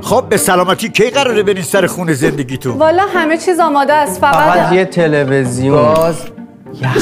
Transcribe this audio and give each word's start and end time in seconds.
خب 0.00 0.24
به 0.28 0.36
سلامتی 0.36 0.88
کی 0.88 1.10
قراره 1.10 1.42
برین 1.42 1.62
سر 1.62 1.86
خونه 1.86 2.12
زندگیتون؟ 2.12 2.78
والا 2.78 3.06
همه 3.14 3.38
چیز 3.38 3.60
آماده 3.60 3.92
است 3.92 4.20
فقط 4.20 4.34
فقط 4.34 4.72
یه 4.72 4.84
تلویزیون. 4.84 5.94
گاز 5.94 6.16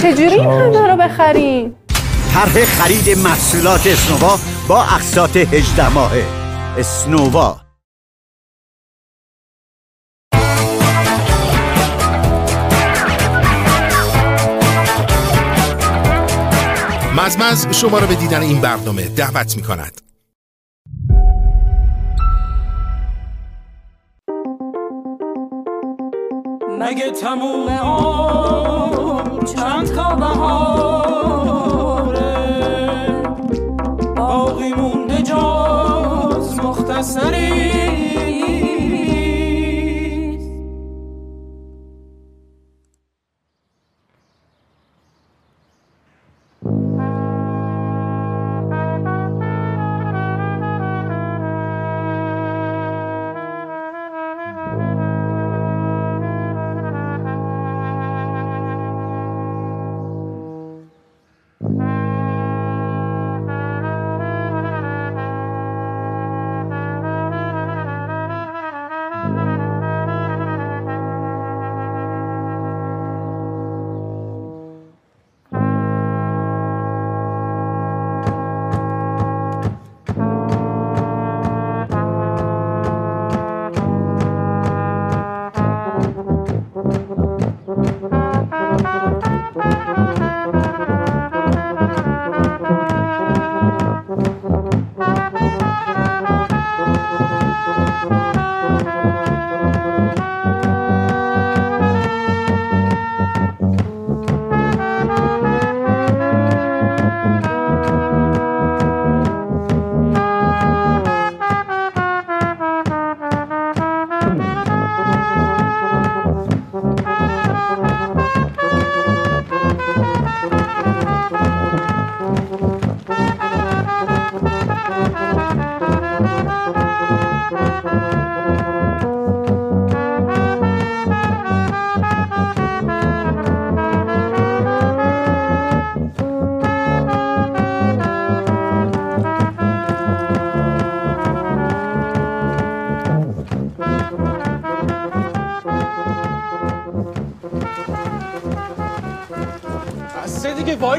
چجوری 0.03 0.25
این 0.25 0.51
همه 0.51 0.87
رو 0.91 0.97
بخریم 0.97 1.77
طرح 2.35 2.65
خرید 2.65 3.19
محصولات 3.19 3.87
اسنووا 3.87 4.39
با 4.69 4.83
اقساط 4.83 5.37
18 5.37 5.89
ماهه. 5.89 6.25
اسنووا. 6.79 7.57
مزمز 17.17 17.67
شما 17.77 17.99
را 17.99 18.07
به 18.07 18.15
دیدن 18.15 18.43
این 18.43 18.61
برنامه 18.61 19.09
دعوت 19.09 19.57
می 19.57 19.63
کند 19.63 20.10
مگه 26.81 27.11
تموم؟ 27.11 27.67
چند 29.45 29.87
تا 29.95 30.15
بهاره؟ 30.15 31.51
باقی 34.17 34.73
مونده 34.73 35.23
جز 35.23 36.61
مختصری. 36.65 37.80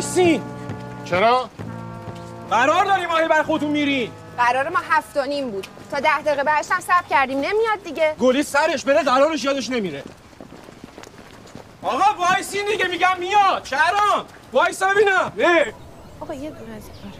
وایسین 0.01 0.41
چرا؟ 1.05 1.49
قرار 2.49 2.85
داریم 2.85 3.09
ماهی 3.09 3.27
بر 3.27 3.43
خودتون 3.43 3.69
میرین 3.69 4.11
قرار 4.37 4.69
ما 4.69 4.79
هفت 4.89 5.17
و 5.17 5.25
نیم 5.25 5.51
بود. 5.51 5.67
تا 5.91 5.99
ده 5.99 6.21
دقیقه 6.21 6.43
بعدش 6.43 6.71
هم 6.71 6.79
صبر 6.79 7.07
کردیم. 7.09 7.37
نمیاد 7.37 7.83
دیگه. 7.83 8.15
گلی 8.19 8.43
سرش 8.43 8.83
بره 8.83 9.03
قرارش 9.03 9.43
یادش 9.43 9.69
نمیره. 9.69 10.03
آقا 11.83 12.21
وایسین 12.21 12.65
دیگه 12.71 12.87
میگم 12.87 13.15
میاد. 13.19 13.65
شهرام 13.65 14.25
وایسا 14.53 14.87
ببینم. 14.89 15.31
آقا 16.19 16.33
یه 16.33 16.49
دونه 16.49 16.75
از 16.75 16.83
این. 17.03 17.13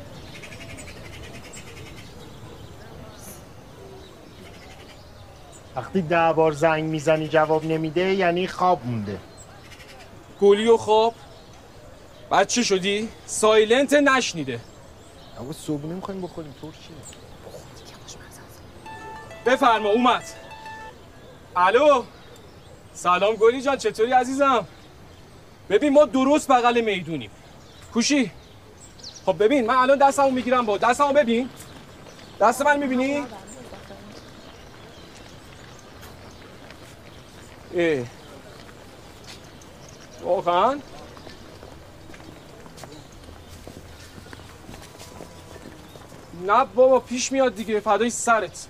وقتی 5.75 6.01
ده 6.01 6.33
بار 6.33 6.51
زنگ 6.51 6.83
می‌زنی 6.83 7.27
جواب 7.27 7.65
نمیده 7.65 8.13
یعنی 8.13 8.47
خواب 8.47 8.85
مونده. 8.85 9.17
گلی 10.41 10.67
و 10.67 10.77
خواب؟ 10.77 11.13
بعد 12.31 12.47
چی 12.47 12.63
شدی؟ 12.63 13.09
سایلنت 13.25 13.93
نشنیده. 13.93 14.59
اما 15.39 15.53
صبحونه 15.53 15.95
می‌خوایم 15.95 16.21
بخوریم 16.21 16.55
طور 16.61 16.73
چیه؟ 16.73 16.95
بفرما 19.45 19.89
اومد. 19.89 20.23
الو؟ 21.55 22.03
سلام 22.93 23.35
گلی 23.35 23.61
جان 23.61 23.77
چطوری 23.77 24.11
عزیزم؟ 24.11 24.67
ببین 25.69 25.93
ما 25.93 26.05
درست 26.05 26.47
بغل 26.51 26.81
می‌دونیم. 26.81 27.31
کوشی؟ 27.93 28.31
خب 29.25 29.43
ببین 29.43 29.65
من 29.65 29.75
الان 29.75 29.97
دستمو 29.97 30.31
می‌گیرم 30.31 30.65
با 30.65 30.77
دستمو 30.77 31.13
ببین. 31.13 31.49
دست 32.39 32.61
من 32.61 32.79
می‌بینی؟ 32.79 33.23
اه. 37.75 38.05
واقعا؟ 40.23 40.79
نه 46.41 46.65
بابا 46.65 46.99
پیش 46.99 47.31
میاد 47.31 47.55
دیگه. 47.55 47.79
فدای 47.79 48.09
سرت. 48.09 48.67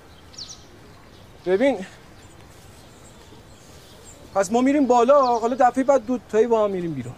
ببین. 1.46 1.86
پس 4.36 4.52
ما 4.52 4.62
میریم 4.62 4.88
بالا. 4.88 5.26
حالا 5.40 5.56
دفعه 5.60 5.84
بعد 5.84 6.06
دو 6.06 6.20
تایی 6.32 6.48
با 6.48 6.64
هم 6.64 6.72
میریم 6.72 6.94
بیرون. 6.94 7.16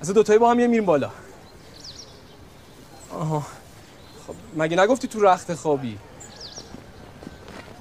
اصلا 0.00 0.14
دو 0.14 0.22
تایی 0.22 0.38
با 0.38 0.50
هم 0.50 0.56
میریم 0.56 0.84
بالا. 0.84 1.10
آها. 3.12 3.40
خب 4.26 4.34
مگه 4.56 4.76
نگفتی 4.76 5.08
تو 5.08 5.20
رخت 5.20 5.54
خوابی؟ 5.54 5.98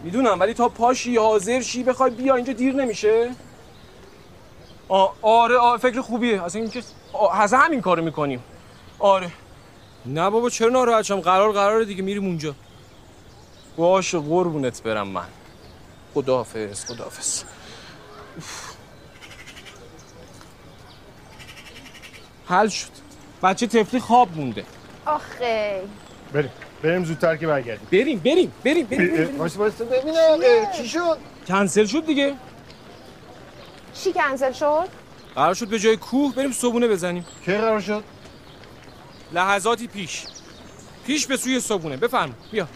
می‌دونم 0.04 0.40
ولی 0.40 0.54
تا 0.54 0.70
پاشی 0.70 1.18
حاضر 1.18 1.62
شی 1.62 1.84
بخوای 1.84 2.12
بیا 2.12 2.36
اینجا 2.36 2.54
دیر 2.54 2.76
نمیشه. 2.76 3.32
آ 4.88 5.08
آره 5.22 5.58
آره 5.58 5.78
فکر 5.78 6.02
خوبیه. 6.02 6.44
اصلا 6.44 6.62
اینکه 6.62 6.84
همین 7.54 7.82
کارو 7.82 8.04
می‌کنیم. 8.04 8.44
آره. 9.00 9.32
نه 10.06 10.30
بابا 10.30 10.50
چرا 10.50 10.70
ناراحت 10.70 11.02
شم 11.02 11.20
قرار 11.22 11.52
قراره 11.52 11.86
دیگه 11.86 12.02
میریم 12.02 12.26
اونجا. 12.26 12.56
باشه 13.78 14.20
قربونت 14.20 14.84
برم 14.84 15.08
من. 15.08 15.28
خداحافظ 16.14 16.86
خداحافظ. 16.86 17.44
حل 22.46 22.68
شد. 22.68 22.88
بچه 23.44 23.68
تفلی 23.68 24.00
خواب 24.00 24.38
مونده. 24.38 24.66
آخه. 25.06 25.82
بریم 26.34 26.52
بریم 26.84 27.06
زودتر 27.06 27.36
که 27.36 27.47
برگردیم. 27.47 27.88
بریم 27.92 28.20
بریم 28.20 28.54
بریم 28.64 28.86
بریم. 28.86 29.40
واسه 29.40 29.59
واسه 29.59 29.86
ببینم 29.86 30.72
چی 30.78 30.88
شد؟ 30.88 31.18
کنسل 31.47 31.86
شد 31.86 32.06
دیگه. 32.06 32.36
چی 33.94 34.14
کنسل 34.14 34.52
شد؟ 34.52 34.88
قرار 35.36 35.54
شد 35.54 35.68
به 35.68 35.80
جای 35.80 35.97
کوه 35.97 36.36
بریم 36.36 36.52
صبونه 36.52 36.88
بزنیم. 36.88 37.26
کی 37.46 37.52
قرار 37.52 37.80
شد؟ 37.80 38.04
لحظاتی 39.34 39.88
پیش. 39.88 40.24
پیش 41.06 41.28
به 41.28 41.38
سوی 41.38 41.60
صبونه 41.60 41.98
بفرم 41.98 42.36
بیا. 42.52 42.68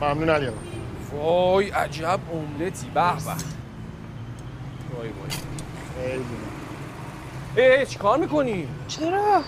ممنون 0.00 0.30
علی. 0.30 0.48
وای 1.12 1.70
عجب 1.70 2.20
املتی 2.32 2.86
به 2.86 3.00
به. 3.00 3.30
وای 4.94 5.08
وای. 5.08 5.30
خیلی. 5.96 6.24
ای 7.56 7.86
چی 7.86 7.98
کار 7.98 8.18
می‌کنی؟ 8.18 8.68
چرا؟ 8.88 9.42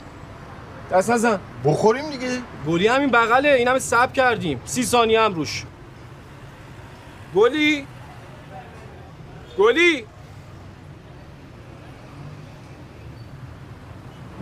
دست 0.91 1.11
نزن. 1.11 1.41
بخوریم 1.65 2.11
دیگه. 2.11 2.39
گلی 2.67 2.87
همین 2.87 3.11
بغله. 3.11 3.49
این 3.49 3.69
همه 3.69 3.79
سب 3.79 4.13
کردیم. 4.13 4.61
سی 4.65 4.83
ثانیه 4.85 5.21
هم 5.21 5.35
روش. 5.35 5.65
گلی. 7.35 7.87
گلی. 9.59 10.07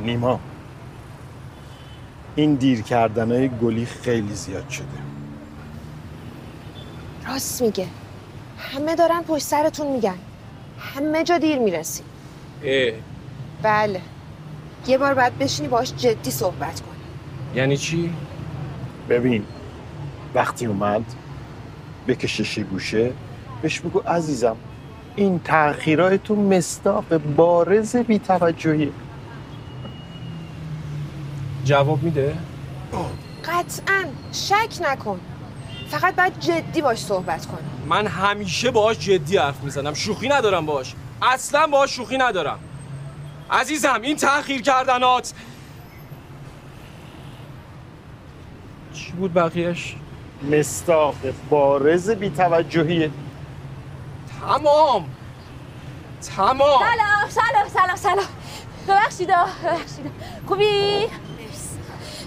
نیما. 0.04 0.40
این 2.36 2.54
دیر 2.54 2.82
کردن 2.82 3.32
های 3.32 3.48
گلی 3.48 3.86
خیلی 3.86 4.34
زیاد 4.34 4.68
شده. 4.68 4.86
راست 7.28 7.62
میگه. 7.62 7.86
همه 8.58 8.94
دارن 8.94 9.22
پشت 9.22 9.44
سرتون 9.44 9.86
میگن. 9.86 10.18
همه 10.78 11.24
جا 11.24 11.38
دیر 11.38 11.58
می‌رسی. 11.58 12.02
اه. 12.64 12.92
بله. 13.62 14.00
یه 14.86 14.98
بار 14.98 15.14
باید 15.14 15.38
بشینی 15.38 15.68
باش 15.68 15.92
جدی 15.92 16.30
صحبت 16.30 16.80
کنی. 16.80 16.94
یعنی 17.54 17.76
چی؟ 17.76 18.10
ببین 19.08 19.44
وقتی 20.34 20.66
اومد 20.66 21.04
بکشش 22.08 22.58
گوشه 22.58 23.12
بهش 23.62 23.80
بگو 23.80 23.98
عزیزم 23.98 24.56
این 25.16 25.40
تأخیرهای 25.44 26.18
تو 26.18 26.36
مستاق 26.36 27.16
بارز 27.16 27.96
بیتوجهی 27.96 28.92
جواب 31.64 32.02
میده؟ 32.02 32.36
قطعا. 33.44 34.04
شک 34.32 34.68
نکن. 34.80 35.20
فقط 35.88 36.16
باید 36.16 36.40
جدی 36.40 36.82
باش 36.82 36.98
صحبت 36.98 37.46
کنی. 37.46 37.86
من 37.86 38.06
همیشه 38.06 38.70
باهاش 38.70 38.98
جدی 38.98 39.36
حرف 39.36 39.62
می‌زنم. 39.62 39.94
شوخی 39.94 40.28
ندارم 40.28 40.66
باهاش. 40.66 40.94
اصلا 41.22 41.66
باهاش 41.66 41.96
شوخی 41.96 42.18
ندارم. 42.18 42.58
عزیزم 43.50 44.00
این 44.02 44.16
تأخیر 44.16 44.62
کردنات. 44.62 45.32
چی 48.94 49.12
بود 49.12 49.34
بقیهش؟ 49.34 49.96
مستاق 50.50 51.14
بارز 51.50 52.10
بیتوجهی. 52.10 53.10
تمام. 54.40 55.08
تمام. 56.36 56.80
سلام 56.80 57.28
سلام 57.28 57.68
سلام 57.68 57.96
سلام. 57.96 58.26
ببخشید 58.88 59.30
آه، 59.30 59.48
ببخشید. 59.64 60.10
خوبی؟ 60.48 61.06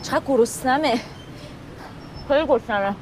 چقدر 0.08 0.22
گرسنمه. 0.28 1.00
خیلی 2.28 2.48
گرسنمه. 2.48 2.96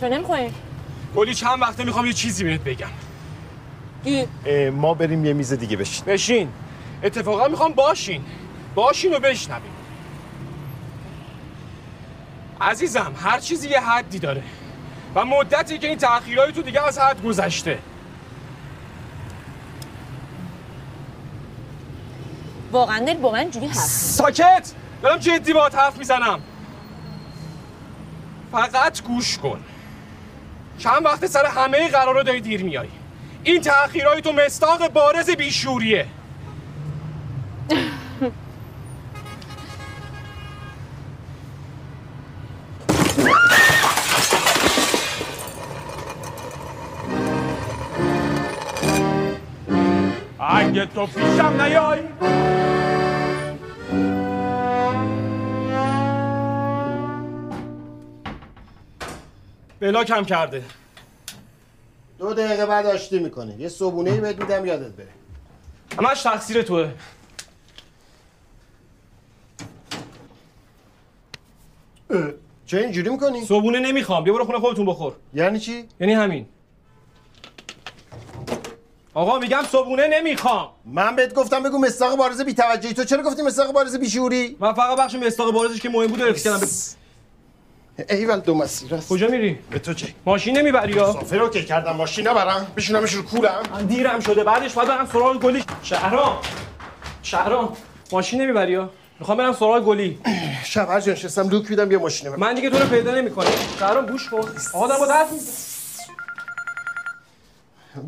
چرا 0.00 0.08
نمیخوایی؟ 0.08 0.50
گلی 1.16 1.34
چند 1.34 1.62
وقته 1.62 1.84
می‌خوام 1.84 2.06
یه 2.06 2.12
چیزی 2.12 2.44
بهت 2.44 2.60
بگم. 2.60 2.88
ما 4.70 4.94
بریم 4.94 5.24
یه 5.24 5.32
میز 5.32 5.52
دیگه 5.52 5.76
بشین. 5.76 6.04
بشین. 6.04 6.48
اتفاقا 7.02 7.48
می‌خوام 7.48 7.72
باشین. 7.72 8.24
باشین 8.74 9.14
و 9.14 9.18
بشنوین 9.18 9.72
عزیزم 12.60 13.12
هر 13.16 13.40
چیزی 13.40 13.68
یه 13.68 13.80
حدی 13.80 14.18
داره. 14.18 14.42
و 15.16 15.24
مدتی 15.24 15.78
که 15.78 15.88
این 15.88 15.98
تأخیرهای 15.98 16.52
تو 16.52 16.62
دیگه 16.62 16.86
از 16.86 16.98
حد 16.98 17.22
گذشته. 17.22 17.78
واقعا 22.72 22.98
داری 22.98 23.18
با 23.18 23.32
من 23.32 23.38
اینجوری 23.38 23.66
حرف 23.66 23.76
ساکت! 23.76 24.72
دارم 25.02 25.18
جدی 25.18 25.52
باهات 25.52 25.74
حرف 25.74 25.98
می‌زنم. 25.98 26.40
فقط 28.52 29.02
گوش 29.02 29.38
کن. 29.38 29.60
چند 30.78 31.04
وقت 31.04 31.26
سر 31.26 31.46
همه 31.46 31.88
قرارا 31.88 32.22
داری 32.22 32.40
دیر 32.40 32.64
میای 32.64 32.88
این 33.42 33.60
تأخیرهای 33.60 34.20
تو 34.20 34.32
مستاق 34.32 34.88
بارز 34.88 35.30
بیشوریه. 35.30 36.06
اگه 50.76 50.86
تو 50.86 51.06
پیشم 51.06 51.62
نیای. 51.62 52.00
بلاکم 59.80 60.24
کرده. 60.24 60.62
دو 62.18 62.34
دقیقه 62.34 62.66
بعد 62.66 62.86
آشتی 62.86 63.18
می‌کنه. 63.18 63.60
یه 63.60 63.68
صبونه 63.68 64.10
ای 64.10 64.20
بهت 64.20 64.40
میدم 64.40 64.66
یادت 64.66 64.92
بره. 64.92 65.08
همش 65.98 66.22
تقصیر 66.22 66.62
توه. 66.62 66.92
چه 72.66 72.78
اینجوری 72.78 73.10
می‌کنی؟ 73.10 73.44
صبونه 73.44 73.80
نمی‌خوام. 73.80 74.24
بیا 74.24 74.32
برو 74.32 74.44
خونه 74.44 74.58
خودتون 74.58 74.86
بخور. 74.86 75.12
یعنی 75.34 75.60
چی؟ 75.60 75.88
یعنی 76.00 76.12
همین. 76.12 76.46
آقا 79.16 79.38
میگم 79.38 79.62
صبونه 79.72 80.08
نمی‌خوام. 80.08 80.68
من 80.84 81.16
بهت 81.16 81.34
گفتم 81.34 81.62
بگو 81.62 81.78
مستاق 81.78 82.16
بارز 82.16 82.40
بیتوجهی. 82.40 82.94
تو 82.94 83.04
چرا 83.04 83.22
گفتی 83.22 83.42
مستاق 83.42 83.72
بارز 83.72 83.96
بیشوری؟ 83.96 84.56
من 84.60 84.72
فقط 84.72 84.98
بخش 84.98 85.14
مستاق 85.14 85.52
بارزش 85.52 85.80
که 85.80 85.88
مهم 85.88 86.06
بود 86.06 86.22
رو 86.22 86.32
کردم. 86.32 86.66
ایول 88.10 88.40
دو 88.40 88.54
مسیر 88.54 88.94
است. 88.94 89.08
کجا 89.08 89.28
میری؟ 89.28 89.58
به 89.70 89.78
تو 89.78 89.94
چه؟ 89.94 90.06
ماشین 90.26 90.58
نمی‌بری 90.58 90.92
یا؟ 90.92 91.12
سافر 91.12 91.36
رو 91.36 91.48
که 91.48 91.64
کردم 91.64 91.96
ماشین 91.96 92.28
نبرم 92.28 92.72
بشونمش 92.76 93.12
رو 93.12 93.22
کولم. 93.22 93.62
من 93.72 93.86
دیرم 93.86 94.20
شده. 94.20 94.44
بعدش 94.44 94.72
باید 94.72 94.88
برم 94.88 95.08
سراغ 95.12 95.40
گلی. 95.40 95.64
شهرام. 95.82 96.38
شهرام 97.22 97.76
ماشین 98.12 98.42
نمی‌بری 98.42 98.72
یا؟ 98.72 98.90
می‌خوام 99.20 99.38
برم 99.38 99.52
سراغ 99.52 99.84
گلی. 99.84 100.18
شب 100.64 100.88
هر 100.90 101.00
جا 101.00 101.12
نشستم 101.12 101.48
لوک 101.48 101.70
میدم 101.70 101.92
یه 101.92 101.98
ماشین 101.98 102.28
من 102.28 102.54
دیگه 102.54 102.70
تو 102.70 102.78
رو 102.78 102.86
پیدا 102.86 103.14
نمی‌کنم. 103.14 103.50
شهرام 103.78 104.06
گوش 104.06 104.28
کن. 104.28 104.42
آقا 104.72 104.86
دارم 104.86 105.00
با 105.00 105.12
حرف 105.12 105.32
می‌زنم. 105.32 105.54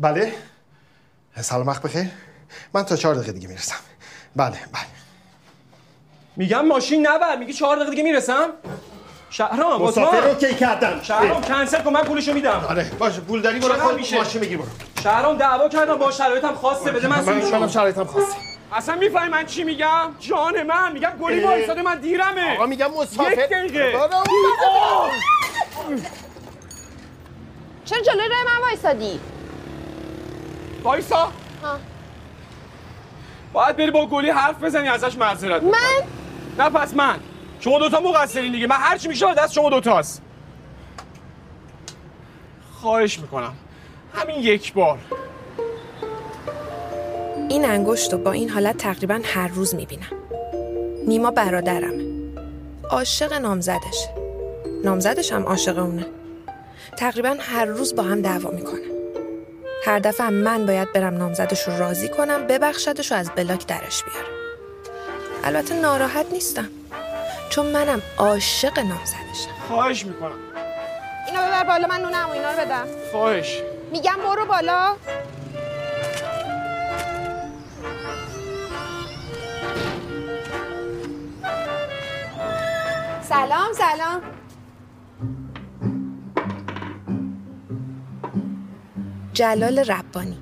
بله. 0.01 0.33
سلام 1.41 1.67
وقت 1.67 1.81
بخیر. 1.81 2.05
من 2.73 2.83
تا 2.83 2.95
چهار 2.95 3.15
دقیقه 3.15 3.31
دیگه 3.31 3.47
می‌رسم. 3.47 3.75
بله 4.35 4.49
بله. 4.51 4.85
میگم 6.35 6.65
ماشین 6.65 7.07
نبر. 7.07 7.37
میگی 7.37 7.53
چهار 7.53 7.75
دقیقه 7.75 7.91
دیگه 7.91 8.03
می‌رسم؟ 8.03 8.49
شهرام 9.29 9.81
مسافر 9.81 10.21
رو 10.21 10.27
عثمان 10.27 10.35
کی 10.35 10.55
کردم؟ 10.55 10.99
شهرام 11.01 11.41
کنسل 11.41 11.81
کن 11.81 11.93
من 11.93 12.03
پولشو 12.03 12.33
میدم. 12.33 12.65
آره 12.69 12.91
باشه 12.99 13.21
پول 13.21 13.41
داری 13.41 13.59
برو 13.59 13.73
خود 13.73 13.95
میشه؟ 13.95 14.17
ماشین 14.17 14.41
بگیر 14.41 14.57
برو. 14.57 14.67
شهرام 15.03 15.37
دعوا 15.37 15.69
کردم 15.69 15.95
با 15.95 16.11
شرایطم 16.11 16.53
خواسته 16.53 16.91
بده 16.91 17.07
من 17.07 17.23
منم 17.23 17.67
شرایطم 17.67 18.03
خواسته 18.03 18.35
اصلا 18.73 18.95
می‌فهمی 18.95 19.29
من 19.29 19.45
چی 19.45 19.63
میگم؟ 19.63 20.15
جان 20.19 20.63
من 20.63 20.91
میگم 20.91 21.11
گلی. 21.21 21.39
وایساده 21.39 21.81
من 21.81 21.99
دیرمه. 21.99 22.55
آقا 22.55 22.65
میگم 22.65 22.91
مسافر. 22.91 23.31
یک 23.31 23.39
دقیقه. 23.39 23.93
چرا 27.85 28.01
جلوی 28.01 28.29
راه 28.29 28.43
من 28.45 28.61
وایسادی؟ 28.61 29.19
وایسا. 30.83 31.15
ها. 31.15 31.31
باید 33.53 33.77
بری 33.77 33.91
با 33.91 34.07
گلی 34.07 34.29
حرف 34.29 34.63
بزنی 34.63 34.87
ازش 34.87 35.15
معذرت 35.17 35.63
من؟ 35.63 35.73
نه 36.59 36.69
پس 36.69 36.93
من. 36.93 37.19
شما 37.59 37.79
دوتا 37.79 37.99
مقصرین 37.99 38.51
دیگه. 38.51 38.67
من 38.67 38.75
هر 38.75 38.97
چی 38.97 39.07
میشه 39.07 39.33
دست 39.33 39.53
شما 39.53 39.69
دوتاست. 39.69 40.21
خواهش 42.73 43.19
می‌کنم. 43.19 43.53
همین 44.13 44.35
یک 44.35 44.73
بار. 44.73 44.97
این 47.49 47.65
انگشت 47.65 48.13
رو 48.13 48.19
با 48.19 48.31
این 48.31 48.49
حالت 48.49 48.77
تقریبا 48.77 49.19
هر 49.23 49.47
روز 49.47 49.75
می‌بینم. 49.75 50.11
نیما 51.07 51.31
برادرمه 51.31 52.03
عاشق 52.89 53.33
نامزدشه 53.33 54.09
نامزدش 54.83 55.31
هم 55.31 55.43
عاشق 55.43 55.77
اونه. 55.77 56.05
تقریبا 56.97 57.35
هر 57.39 57.65
روز 57.65 57.95
با 57.95 58.03
هم 58.03 58.21
دعوا 58.21 58.51
می‌کنه. 58.51 58.98
هر 59.89 59.99
دفعه 59.99 60.29
من 60.29 60.65
باید 60.65 60.93
برم 60.93 61.17
نامزدش 61.17 61.67
رو 61.67 61.77
راضی 61.77 62.09
کنم 62.09 62.47
ببخشدش 62.47 63.11
و 63.11 63.15
از 63.15 63.31
بلاک 63.35 63.67
درش 63.67 64.03
بیارم. 64.03 64.29
البته 65.43 65.75
ناراحت 65.75 66.25
نیستم 66.31 66.69
چون 67.49 67.65
منم 67.65 68.01
عاشق 68.17 68.79
نامزدشم. 68.79 69.51
خواهش 69.67 70.05
می‌کنم. 70.05 70.39
اینو 71.27 71.41
ببر 71.41 71.63
بالا 71.63 71.87
من 71.87 72.01
نون 72.01 72.13
عمو 72.13 72.31
اینا 72.31 72.51
رو 72.51 72.57
بدم. 72.57 72.87
خواهش. 73.11 73.61
میگم 73.91 74.15
برو 74.27 74.45
بالا. 74.45 74.95
سلام 83.29 83.73
سلام. 83.73 84.21
جلال 89.39 89.79
ربانی. 89.79 90.37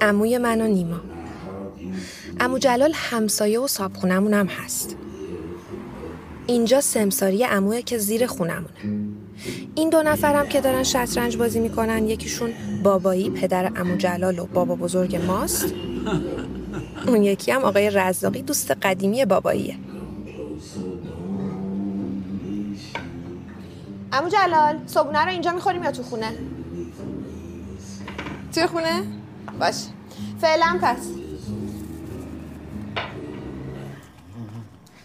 عموی 0.00 0.38
من 0.38 0.60
و 0.60 0.66
نیما. 0.66 1.00
عمو 2.40 2.58
جلال 2.58 2.92
همسایه 2.94 3.60
و 3.60 3.66
صابخونمون 3.66 4.34
هم 4.34 4.46
هست. 4.46 4.96
اینجا 6.46 6.80
سمساری 6.80 7.44
عموه 7.44 7.82
که 7.82 7.98
زیر 7.98 8.26
خونمونه 8.26 9.08
این 9.74 9.90
دو 9.90 10.02
نفرم 10.02 10.48
که 10.48 10.60
دارن 10.60 10.82
شطرنج 10.82 11.36
بازی 11.36 11.60
می‌کنن 11.60 12.08
یکیشون 12.08 12.52
بابایی 12.82 13.30
پدر 13.30 13.72
امو 13.76 13.96
جلال 13.96 14.38
و 14.38 14.46
بابا 14.46 14.74
بزرگ 14.74 15.16
ماست. 15.16 15.74
اون 17.06 17.22
یکی 17.22 17.52
هم 17.52 17.64
آقای 17.64 17.90
رزاقی 17.90 18.42
دوست 18.42 18.70
قدیمی 18.70 19.24
باباییه. 19.24 19.76
امو 24.12 24.28
جلال 24.28 24.78
صبونه 24.86 25.24
رو 25.24 25.28
اینجا 25.28 25.52
می‌خوریم 25.52 25.84
یا 25.84 25.92
تو 25.92 26.02
خونه؟ 26.02 26.32
توی 28.54 28.66
خونه؟ 28.66 29.02
باش. 29.60 29.74
فعلا 30.40 30.78
پس. 30.82 31.08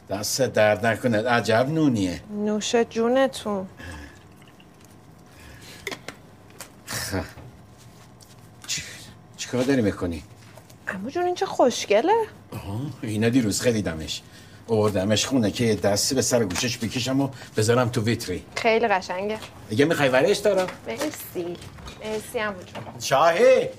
دست 0.10 0.42
درد 0.42 0.86
نکنه. 0.86 1.30
عجب 1.30 1.70
نونیه. 1.70 2.22
نوش 2.32 2.76
جونتون. 2.76 3.68
خب 6.86 7.24
چی, 8.68 8.82
چی 9.38 9.50
کار 9.50 9.64
داری 9.64 9.82
می‌کنی؟ 9.82 10.24
امو 10.88 11.10
جون 11.10 11.24
این 11.26 11.36
چه 11.36 11.46
خوشگله؟ 11.46 12.14
آها 12.54 12.82
اینا 13.02 13.30
دیروز 13.30 13.62
خریدمش. 13.62 14.22
آوردمش 14.68 15.26
خونه 15.26 15.52
که 15.52 15.76
دستی 15.76 16.16
به 16.16 16.22
سر 16.22 16.44
گوشش 16.44 16.78
بکشم 16.78 17.22
و 17.22 17.30
بذارم 17.58 17.90
تو 17.90 18.02
ویتری 18.02 18.44
خیلی 18.56 18.88
قشنگه. 18.88 19.40
دیگه 19.70 19.86
می‌خوای 19.86 20.10
ورش 20.10 20.38
دارم. 20.38 20.68
مرسی. 20.88 21.58
جون 22.04 22.56
شاهی. 23.00 23.70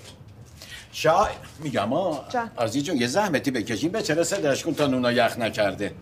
شاه 0.93 1.31
میگم 1.59 1.89
ها 1.89 2.27
جان. 2.29 2.51
آرزی 2.57 2.83
جون 2.83 2.97
یه 2.97 3.07
زحمتی 3.07 3.51
بکشیم 3.51 3.93
به 3.93 4.03
چرا 4.03 4.25
صداش 4.25 4.65
کن 4.65 4.75
تا 4.75 4.87
نونا 4.87 5.13
یخ 5.13 5.39
نکرده. 5.39 5.95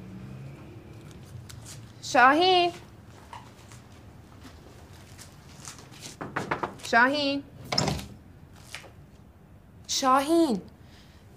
شاهین 2.03 2.73
شاهین 6.91 7.43
شاهین 9.89 10.61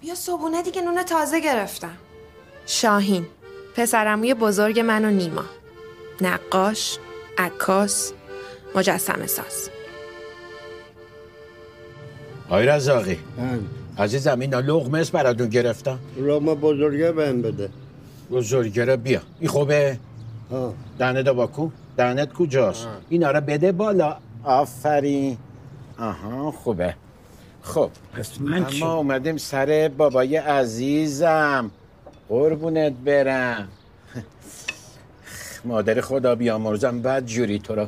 بیا 0.00 0.14
صبونه 0.14 0.62
دیگه 0.62 0.80
نون 0.82 1.02
تازه 1.02 1.40
گرفتم. 1.40 1.96
شاهین 2.66 3.26
پسرموی 3.76 4.34
بزرگ 4.34 4.80
من 4.80 5.04
و 5.04 5.10
نیما. 5.10 5.44
نقاش 6.20 6.98
عکاس 7.38 8.12
مجسمه 8.74 9.26
ساز. 9.26 9.70
آی 12.50 12.66
رزاقی. 12.66 13.18
عزیزم 13.98 14.40
اینا 14.40 14.60
لغمه 14.60 14.98
است 14.98 15.12
براتون 15.12 15.48
گرفتم 15.48 15.98
لغمه 16.18 16.54
بزرگه 16.54 17.12
بهم 17.12 17.42
بده. 17.42 17.68
بزرگه 18.30 18.84
رو 18.84 18.96
بیا. 18.96 19.20
این 19.40 19.48
خوبه؟ 19.48 19.98
ها. 20.50 20.74
دهنت 20.98 21.28
باکو 21.28 21.70
دهنت 21.96 22.32
کجاست؟ 22.32 22.86
اینا 23.08 23.30
رو 23.30 23.40
بده 23.40 23.72
بالا. 23.72 24.16
آفرین. 24.44 25.36
آها 25.98 26.50
خوبه. 26.50 26.94
خب 27.62 27.90
من 28.40 28.66
چی؟ 28.66 28.82
اما 28.82 28.94
اومدیم 28.94 29.36
سر 29.36 29.90
بابای 29.96 30.36
عزیزم. 30.36 31.70
قربونت 32.28 32.92
برم. 32.92 33.68
مادر 35.64 36.00
خدا 36.00 36.34
بیامرزم 36.34 37.02
بد 37.02 37.24
جوری 37.26 37.58
تو 37.58 37.74
رو 37.74 37.86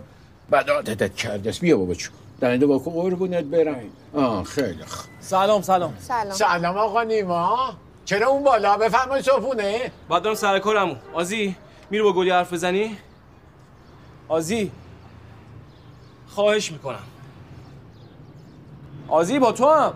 بد 0.53 0.71
عادتت 0.71 1.15
کرده 1.15 1.49
است. 1.51 1.61
بیا 1.61 1.77
بابا 1.77 1.95
چون 1.95 2.15
دهنت 2.41 2.65
باکو 2.65 2.91
قربونت 2.91 3.45
برم. 3.45 3.77
آه 4.15 4.45
خیلی 4.45 4.85
خوب. 4.85 5.11
سلام 5.21 5.63
سلام. 5.63 5.95
سلام. 5.99 6.33
سلام 6.33 6.77
آقا 6.77 7.03
نیما. 7.03 7.75
چرا 8.05 8.29
اون 8.29 8.45
بالا؟ 8.45 8.77
بفرمایید 8.77 9.25
صبحونه. 9.25 9.93
بعد 10.09 10.23
دارم 10.23 10.37
سر 10.37 10.59
کارمو. 10.59 10.95
آزی 11.13 11.57
میری 11.91 12.03
با 12.03 12.13
گلی 12.13 12.31
حرف 12.31 12.53
بزنی. 12.53 12.99
آزی 14.29 14.73
خواهش 16.29 16.73
می‌کنم. 16.73 17.03
آزی 19.09 19.39
با 19.39 19.53
تو 19.53 19.71
هم. 19.71 19.93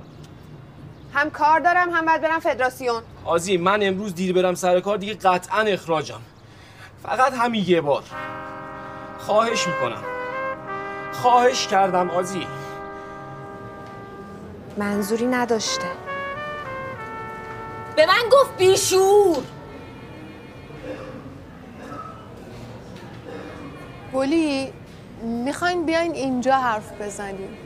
هم 1.15 1.31
کار 1.31 1.61
دارم 1.61 1.91
هم 1.91 2.07
باید 2.07 2.21
برم 2.21 2.39
فدراسیون. 2.41 3.03
آزی 3.25 3.57
من 3.57 3.83
امروز 3.83 4.15
دیر 4.15 4.33
برم 4.35 4.55
سر 4.55 4.81
کار 4.81 4.97
دیگه 4.97 5.15
قطعا 5.15 5.61
اخراجم. 5.61 6.21
فقط 7.03 7.33
همین 7.33 7.65
یه 7.67 7.81
بار. 7.81 8.03
خواهش 9.19 9.67
می‌کنم. 9.67 10.03
خواهش 11.13 11.67
کردم 11.67 12.11
آزی. 12.11 12.47
منظوری 14.77 15.27
نداشته. 15.27 15.87
به 17.97 18.07
من 18.07 18.23
گفت 18.33 18.57
بیشور. 18.57 19.43
گلی 24.15 24.73
می‌خواین 25.23 25.87
بیاین 25.87 26.13
اینجا 26.13 26.57
حرف 26.57 27.03
بزنیم. 27.03 27.57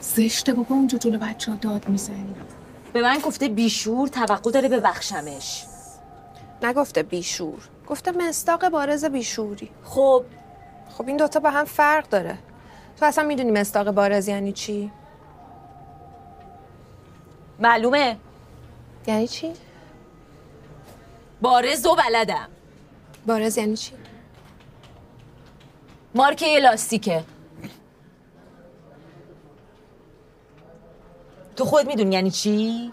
زشته 0.00 0.52
بابا 0.52 0.74
اونجا 0.74 0.98
جلو 0.98 1.18
بچه 1.18 1.50
ها 1.50 1.58
داد 1.60 1.88
می‌زنی. 1.88 2.34
به 2.92 3.02
من 3.02 3.18
گفته 3.18 3.48
بیشور 3.48 4.08
توقع 4.08 4.50
داره 4.50 4.68
ببخشمش. 4.68 5.64
نگفته 6.62 7.02
بیشور. 7.02 7.58
گفته 7.88 8.12
مستاق 8.12 8.68
بارز 8.68 9.04
بیشوری. 9.04 9.70
خب. 9.84 10.24
خب 10.98 11.06
این 11.06 11.16
دوتا 11.16 11.40
با 11.40 11.50
هم 11.50 11.64
فرق 11.64 12.08
داره. 12.08 12.38
تو 13.00 13.06
اصلا 13.06 13.24
می‌دونی 13.24 13.50
مستاق 13.50 13.90
بارز 13.90 14.28
یعنی 14.28 14.52
چی؟ 14.52 14.90
معلومه 17.58 18.16
یعنی 19.06 19.28
چی؟ 19.28 19.52
بارز 21.40 21.86
و 21.86 21.94
بلدم 21.94 22.48
بارز 23.26 23.58
یعنی 23.58 23.76
چی؟ 23.76 23.92
مارک 26.14 26.42
یه 26.42 26.60
لاستیکه 26.60 27.24
تو 31.56 31.64
خود 31.64 31.86
می‌دونی 31.86 32.14
یعنی 32.14 32.30
چی؟ 32.30 32.92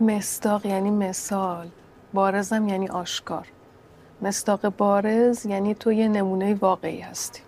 مستاق 0.00 0.66
یعنی 0.66 0.90
مثال 0.90 1.68
بارزم 2.14 2.68
یعنی 2.68 2.88
آشکار 2.88 3.46
مستاق 4.22 4.68
بارز 4.68 5.46
یعنی 5.46 5.74
تو 5.74 5.92
یه 5.92 6.08
نمونه 6.08 6.54
واقعی 6.54 7.00
هستی 7.00 7.47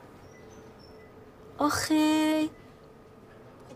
آخه 1.61 2.49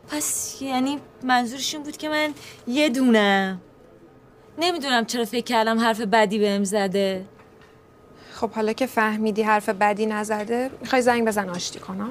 پس 0.09 0.59
یعنی 0.63 0.99
منظورشون 1.23 1.83
بود 1.83 1.97
که 1.97 2.09
من 2.09 2.35
یه 2.67 2.89
دونم 2.89 3.61
نمی‌دونم 4.59 5.05
چرا 5.05 5.25
فکر 5.25 5.45
کردم 5.45 5.81
حرف 5.81 6.01
بدی 6.01 6.39
بهم 6.39 6.65
زده 6.65 7.25
خب 8.35 8.51
حالا 8.51 8.73
که 8.73 8.87
فهمیدی 8.87 9.43
حرف 9.43 9.69
بدی 9.69 10.07
نزده 10.07 10.71
می‌خوای 10.81 11.03
زنگ 11.03 11.27
بزن 11.29 11.51
آشتی 11.51 11.79
کنم؟ 11.79 12.11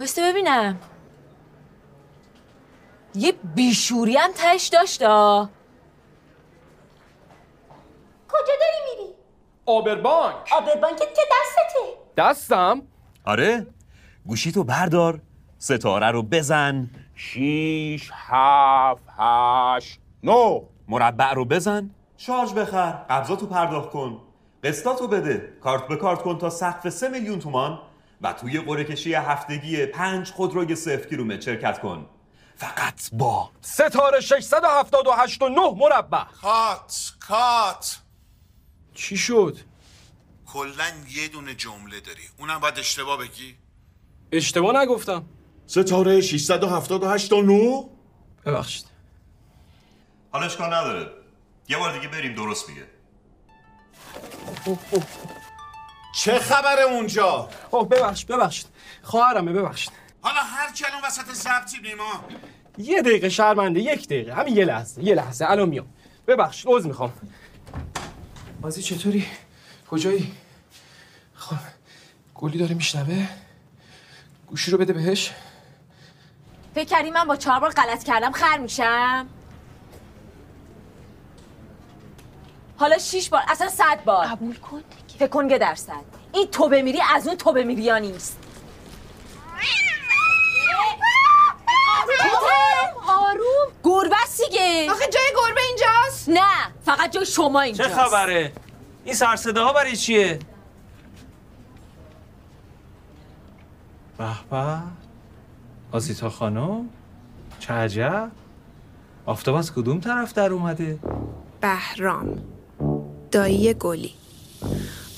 بسته 0.00 0.22
ببینم. 0.22 0.78
یه 3.14 3.32
بیشوری 3.54 4.16
هم 4.16 4.30
تش 4.34 4.66
داشت 4.66 5.02
آ. 5.02 5.44
کجا 8.28 8.52
داری 8.60 8.98
میری؟ 8.98 9.14
آبربانک. 9.66 10.36
آبربانکت 10.52 11.14
که 11.14 11.22
دستته. 11.32 11.96
دستم؟ 12.16 12.82
آره. 13.24 13.66
گوشی 14.26 14.52
تو 14.52 14.64
بردار 14.64 15.20
ستاره 15.58 16.10
رو 16.10 16.22
بزن. 16.22 16.90
شیش 17.14 18.10
هفت 18.14 19.02
هشت 19.18 20.00
نو. 20.22 20.64
مربع 20.88 21.32
رو 21.32 21.44
بزن. 21.44 21.90
شارژ 22.16 22.52
بخر. 22.52 22.90
قبضاتو 23.10 23.46
پرداخت 23.46 23.90
کن. 23.90 24.20
قسطاتو 24.64 25.08
بده. 25.08 25.52
کارت 25.60 25.88
به 25.88 25.96
کارت 25.96 26.22
کن 26.22 26.38
تا 26.38 26.50
سقف 26.50 26.88
سه 26.88 27.08
میلیون 27.08 27.38
تومان. 27.38 27.89
و 28.20 28.32
توی 28.32 28.60
قرعه 28.60 28.84
کشی 28.84 29.14
هفتگی 29.14 29.86
پنج 29.86 30.30
خودروی 30.30 30.76
صفر 30.76 31.08
کیلومتر 31.08 31.40
شرکت 31.40 31.80
کن. 31.80 32.06
فقط 32.56 33.10
با 33.12 33.50
ستاره 33.60 34.20
678 34.20 35.42
و 35.42 35.48
9 35.48 35.60
مربع. 35.76 36.24
کات 36.42 37.12
کات. 37.20 37.98
چی 38.94 39.16
شد؟ 39.16 39.58
کلا 40.46 40.84
یه 41.10 41.28
دونه 41.28 41.54
جمله 41.54 42.00
داری. 42.00 42.22
اونم 42.38 42.58
باید 42.58 42.78
اشتباه 42.78 43.18
بگی. 43.18 43.56
اشتباه 44.32 44.82
نگفتم. 44.82 45.24
ستاره 45.66 46.20
678 46.20 47.32
و 47.32 47.42
9 47.42 47.84
ببخشید. 48.46 48.84
حالا 50.32 50.46
اشکال 50.46 50.74
نداره. 50.74 51.10
یه 51.68 51.78
بار 51.78 51.92
دیگه 51.92 52.08
بریم 52.08 52.34
درست 52.34 52.68
میگه. 52.68 52.86
چه 56.12 56.38
خبره 56.38 56.82
اونجا؟ 56.82 57.48
اوه 57.70 57.88
ببخشید 57.88 58.28
ببخشید. 58.28 58.66
خواهرمه 59.02 59.52
ببخشید. 59.52 59.92
حالا 60.22 60.40
هر 60.40 60.72
کلام 60.72 61.02
وسط 61.04 61.32
ضبطی 61.32 61.78
نیما 61.82 62.24
یه 62.78 63.02
دقیقه 63.02 63.28
شرمنده 63.28 63.80
یک 63.80 64.06
دقیقه. 64.06 64.34
همین 64.34 64.56
یه 64.56 64.64
لحظه 64.64 65.04
یه 65.04 65.14
لحظه. 65.14 65.50
الان 65.50 65.68
میام. 65.68 65.86
ببخشید 66.26 66.66
عذر 66.68 66.88
می‌خوام. 66.88 67.12
مازی 68.60 68.82
چطوری؟ 68.82 69.26
کجایی؟ 69.90 70.32
خب 71.34 71.56
گلی 72.34 72.58
داره 72.58 72.74
میشنوه؟ 72.74 73.28
گوشی 74.46 74.70
رو 74.70 74.78
بده 74.78 74.92
بهش. 74.92 75.30
فکر 76.74 76.84
کردی 76.84 77.10
من 77.10 77.24
با 77.24 77.36
چهار 77.36 77.60
بار 77.60 77.70
غلط 77.70 78.04
کردم 78.04 78.32
خر 78.32 78.58
میشم؟ 78.58 79.26
حالا 82.76 82.98
شیش 82.98 83.28
بار 83.28 83.42
اصلا 83.48 83.68
صد 83.68 84.04
بار. 84.04 84.26
قبول 84.26 84.56
کن. 84.56 84.82
یه 85.20 85.58
درصد. 85.58 86.04
این 86.32 86.46
تو 86.46 86.68
بمیری 86.68 86.98
از 87.14 87.26
اون 87.26 87.36
تو 87.36 87.52
بمیری 87.52 87.82
یا 87.82 87.98
نیست. 87.98 88.38
آروم. 93.08 93.72
گربه 93.84 94.16
است 94.22 94.42
دیگه. 94.44 94.90
آخه 94.90 95.04
جای 95.06 95.32
گربه 95.36 95.60
اینجاست. 95.68 96.28
نه 96.28 96.72
فقط 96.84 97.12
جای 97.12 97.26
شما 97.26 97.60
چه 97.60 97.66
اینجاست. 97.66 97.94
خبره؟ 97.94 98.52
این 99.04 99.14
سرصداها 99.14 99.72
برای 99.72 99.96
چیه؟ 99.96 100.38
به 104.18 104.26
به. 104.50 104.78
آزیتا 105.92 106.30
خانم 106.30 106.88
چه 107.58 107.74
عجب؟ 107.74 108.30
آفتاب 109.26 109.54
از 109.54 109.72
کدوم 109.74 110.00
طرف 110.00 110.32
در 110.32 110.52
اومده؟ 110.52 110.98
بهرام 111.60 112.42
دایی 113.30 113.74
گلی. 113.74 114.14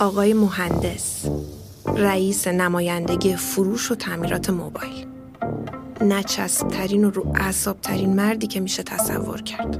آقای 0.02 0.34
مهندس 0.34 1.26
رئیس 1.96 2.48
نمایندگی 2.48 3.36
فروش 3.36 3.90
و 3.90 3.94
تعمیرات 3.94 4.50
موبایل. 4.50 5.06
نچسبترین 6.00 7.04
و 7.04 7.10
رو 7.10 7.32
اعصابترین 7.34 8.16
مردی 8.16 8.46
که 8.46 8.60
میشه 8.60 8.82
تصور 8.82 9.42
کرد. 9.42 9.78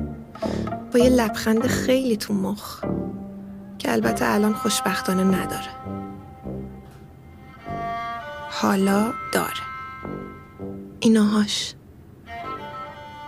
با 0.93 0.99
یه 0.99 1.09
لبخند 1.09 1.67
خیلی 1.67 2.17
تو 2.17 2.35
مخ 2.35 2.85
که 3.79 3.93
البته 3.93 4.25
الان 4.26 4.55
خوشبختانه 4.55 5.25
نداره. 5.25 5.71
حالا 8.50 9.12
داره. 9.33 9.62
ایناهاش. 11.00 11.75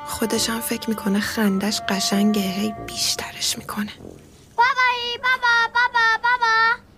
خودشم 0.06 0.60
فکر 0.60 0.90
می‌کنه 0.90 1.20
خندش 1.20 1.80
قشنگه 1.88 2.42
هی 2.42 2.74
بیشترش 2.86 3.58
می‌کنه. 3.58 3.92
بابایی 4.56 5.18
بابا 5.22 5.72
بابا. 5.74 5.83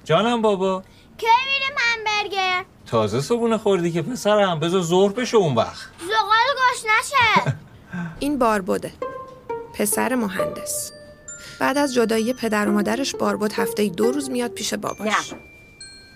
جانم 0.07 0.43
بابا. 0.43 0.83
کی 1.19 1.27
میریم 1.47 1.77
همبرگر؟ 1.79 2.65
تازه 2.87 3.21
صبونه 3.21 3.59
خوردی 3.59 3.93
که 3.93 4.03
پسرم. 4.03 4.61
بذار 4.61 4.83
ظهر 4.83 5.13
بشه 5.13 5.37
اون 5.37 5.55
وقت. 5.55 5.89
زغال 6.01 6.47
گوش 6.57 6.83
نشه. 6.99 7.57
این 8.21 8.39
باربده 8.39 8.93
پسر 9.75 10.15
مهندس. 10.15 10.93
بعد 11.61 11.79
از 11.79 11.95
جدایی 11.95 12.33
پدر 12.33 12.69
و 12.69 12.73
مادرش 12.73 13.15
باربد 13.15 13.53
هفته 13.53 13.89
دو 13.89 14.13
روز 14.13 14.31
میاد 14.31 14.51
پیش 14.51 14.75
باباش. 14.75 15.33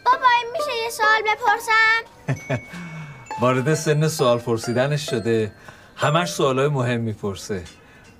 بابایی 0.07 0.45
میشه 0.53 0.77
یه 0.85 0.91
سوال 0.91 1.23
بپرسم؟ 1.23 2.63
وارد 3.41 3.75
سن 3.75 4.09
سوال 4.09 4.39
پرسیدنش 4.39 5.11
شده. 5.11 5.53
همش 5.97 6.31
سوالای 6.33 6.69
مهم 6.69 7.01
می‌پرسه. 7.01 7.65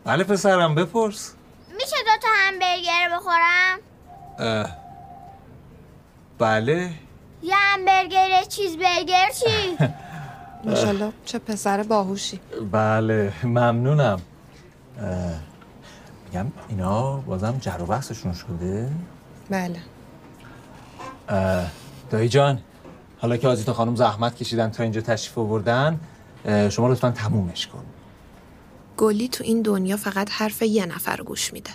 بله 0.05 0.25
پسرم 0.25 0.75
بپرس. 0.75 1.35
میشه 1.77 1.97
دو 2.05 2.11
تا 2.23 2.29
همبرگر 2.47 3.17
بخورم؟ 3.17 3.79
اه. 4.39 4.90
بله. 6.41 6.91
یه 7.43 7.55
همبرگر 7.57 8.43
چیز 8.49 8.77
برگر 8.77 9.31
چی؟ 9.31 9.85
ماشاءالله 10.65 11.13
چه 11.25 11.39
پسر 11.39 11.83
باهوشی. 11.83 12.41
بله 12.73 13.33
ممنونم. 13.45 14.21
میگم 16.27 16.47
اینا 16.69 17.17
بازم 17.17 17.59
جر 17.61 17.83
و 17.83 17.87
بحثشون 17.87 18.33
شده؟ 18.33 18.91
بله. 19.51 19.81
دایی 22.11 22.29
جان 22.29 22.61
حالا 23.19 23.37
که 23.37 23.49
آزیتا 23.49 23.73
خانم 23.73 23.97
زحمت 23.97 24.37
کشیدن 24.37 24.71
تا 24.71 24.83
اینجا 24.83 25.01
تشریف 25.01 25.39
آوردن 25.39 26.01
شما 26.71 26.89
لطفا 26.89 27.11
تمومش 27.11 27.67
کن. 27.67 27.85
گلی 28.97 29.29
تو 29.29 29.45
این 29.45 29.63
دنیا 29.63 29.97
فقط 29.97 30.31
حرف 30.31 30.63
یه 30.63 30.87
نفر 30.87 31.17
گوش 31.23 31.53
میده. 31.53 31.71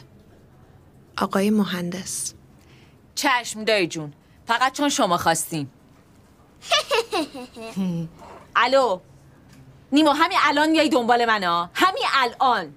آقای 1.18 1.50
مهندس. 1.50 2.34
چشم 3.16 3.64
دایی 3.64 3.88
جون 3.88 4.14
فقط 4.48 4.74
چون 4.74 4.90
شما 4.90 5.18
خواستین. 5.18 5.68
الو. 8.56 9.00
نیما 9.92 10.14
همین 10.14 10.38
الان 10.42 10.70
میای 10.70 10.90
دنبال 10.90 11.26
من 11.26 11.44
ها 11.44 11.70
همین 11.74 12.04
الان. 12.14 12.74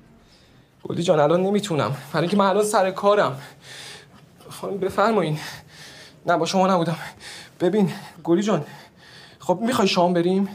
گلی 0.83 1.03
جان 1.03 1.21
الان 1.21 1.43
نمی‌تونم. 1.43 1.97
برای 2.13 2.23
اینکه 2.23 2.37
من 2.37 2.47
الان 2.47 2.65
سر 2.65 2.91
کارم. 2.91 3.41
خانم 4.51 4.79
بفرمایین. 4.79 5.39
نه 6.27 6.37
با 6.37 6.47
شما 6.47 6.67
نبودم. 6.67 6.97
ببین 7.61 7.93
گلی 8.25 8.43
جان 8.43 8.65
خب 9.39 9.59
می‌خوای 9.63 9.89
شام 9.89 10.13
بریم؟ 10.13 10.49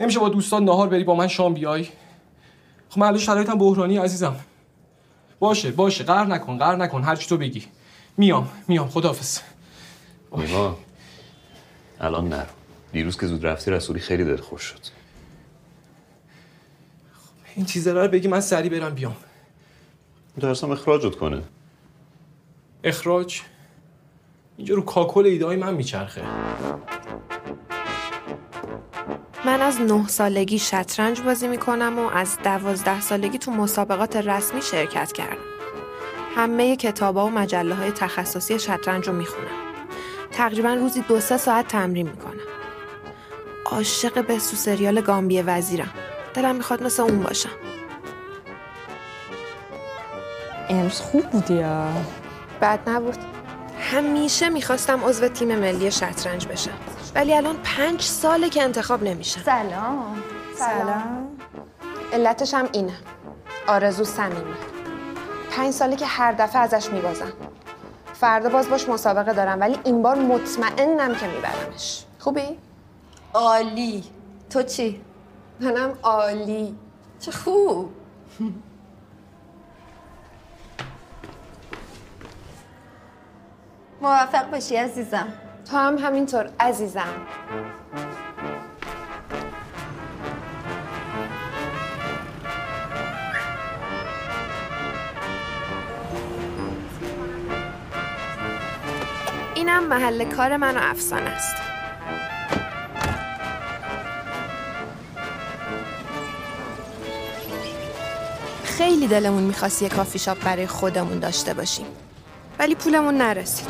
نمیشه 0.00 0.18
با 0.20 0.28
دوستان 0.28 0.64
نهار 0.64 0.88
بری 0.88 1.04
با 1.04 1.14
من 1.14 1.28
شام 1.28 1.54
بیای؟ 1.54 1.88
خب 2.90 2.98
من 2.98 3.06
الان 3.06 3.20
شرایطم 3.20 3.58
بحرانی 3.58 3.96
عزیزم. 3.98 4.36
باشه 5.38 5.70
باشه. 5.70 6.04
قهر 6.04 6.24
نکن 6.26 6.58
قهر 6.58 6.76
نکن. 6.76 7.02
هر 7.02 7.16
چی 7.16 7.28
تو 7.28 7.36
بگی. 7.36 7.66
میام 8.20 8.48
میام. 8.68 8.88
خداحافظ. 8.88 9.38
نیما 10.36 10.78
الان 12.00 12.28
نرو 12.28 12.46
دیروز 12.92 13.18
که 13.18 13.26
زود 13.26 13.46
رفتی 13.46 13.70
رسولی 13.70 14.00
خیلی 14.00 14.24
دل 14.24 14.36
خوش 14.36 14.62
شد. 14.62 14.80
این 17.56 17.66
چیزا 17.66 17.92
رو 17.92 18.08
بگی 18.08 18.28
من 18.28 18.40
سری 18.40 18.68
برم 18.68 18.94
بیام. 18.94 19.16
درستم 20.40 20.70
اخراجت 20.70 21.16
کنه. 21.16 21.42
اخراج؟ 22.84 23.40
اینجا 24.56 24.74
رو 24.74 24.82
کاکل 24.82 25.26
ایده 25.26 25.46
های 25.46 25.56
من 25.56 25.74
میچرخه. 25.74 26.22
من 29.46 29.60
از 29.60 29.80
نه 29.80 30.08
سالگی 30.08 30.58
شطرنج 30.58 31.20
بازی 31.20 31.48
می‌کنم 31.48 31.98
و 31.98 32.02
از 32.02 32.38
دوازده 32.44 33.00
سالگی 33.00 33.38
تو 33.38 33.50
مسابقات 33.50 34.16
رسمی 34.16 34.62
شرکت 34.62 35.12
کردم. 35.12 35.49
همه 36.36 36.76
کتابا 36.76 37.26
و 37.26 37.30
مجله 37.30 37.74
های 37.74 37.90
تخصصی 37.92 38.58
شطرنج 38.58 39.08
رو 39.08 39.14
می‌خونم. 39.14 39.48
تقریبا 40.32 40.74
روزی 40.74 41.00
دو 41.00 41.20
سه 41.20 41.36
ساعت 41.36 41.68
تمرین 41.68 42.08
می‌کنم. 42.08 42.40
عاشق 43.64 44.26
بسو 44.26 44.56
سریال 44.56 45.00
گامبی 45.00 45.42
وزیرم. 45.42 45.90
دلم 46.34 46.56
می‌خواد 46.56 46.82
مثل 46.82 47.02
اون 47.02 47.18
باشم. 47.22 47.50
امروز 50.68 51.00
خوب 51.00 51.30
بودی 51.30 51.54
یا 51.54 51.88
بد 52.60 52.80
نبود. 52.86 53.16
همیشه 53.92 54.48
می‌خواستم 54.48 55.04
عضو 55.04 55.28
تیم 55.28 55.58
ملی 55.58 55.90
شطرنج 55.90 56.46
بشم. 56.46 56.78
ولی 57.14 57.34
الان 57.34 57.56
پنج 57.64 58.02
ساله 58.02 58.48
که 58.48 58.62
انتخاب 58.62 59.02
نمیشم. 59.02 59.40
سلام 59.42 60.22
سلام 60.56 61.28
علتش 62.12 62.54
هم 62.54 62.68
اینه 62.72 62.92
آرزو 63.66 64.04
صمیمی 64.04 64.54
پنج 65.50 65.70
ساله 65.70 65.96
که 65.96 66.06
هر 66.06 66.32
دفعه 66.32 66.62
ازش 66.62 66.90
میبازم. 66.90 67.32
فردا 68.14 68.48
باز 68.48 68.68
باش 68.68 68.88
مسابقه 68.88 69.32
دارم 69.32 69.60
ولی 69.60 69.78
این 69.84 70.02
بار 70.02 70.18
مطمئنم 70.18 71.14
که 71.14 71.26
میبرمش. 71.26 72.04
خوبی؟ 72.18 72.58
عالی. 73.34 74.04
تو 74.50 74.62
چی؟ 74.62 75.00
منم 75.60 75.92
عالی. 76.02 76.76
چه 77.20 77.30
خوب. 77.32 77.90
موفق 84.02 84.50
باشی 84.50 84.76
عزیزم. 84.76 85.28
تو 85.70 85.76
هم 85.76 85.98
همینطور 85.98 86.50
عزیزم. 86.60 87.26
اینم 99.70 99.88
محل 99.88 100.24
کار 100.24 100.56
من 100.56 100.76
و 100.76 100.80
افسانه 100.82 101.30
است. 101.30 101.56
خیلی 108.64 109.06
دلمون 109.06 109.42
می‌خواست 109.42 109.82
یه 109.82 109.88
کافی 109.88 110.18
شاپ 110.18 110.44
برای 110.44 110.66
خودمون 110.66 111.18
داشته 111.18 111.54
باشیم. 111.54 111.86
ولی 112.58 112.74
پولمون 112.74 113.14
نرسید. 113.14 113.68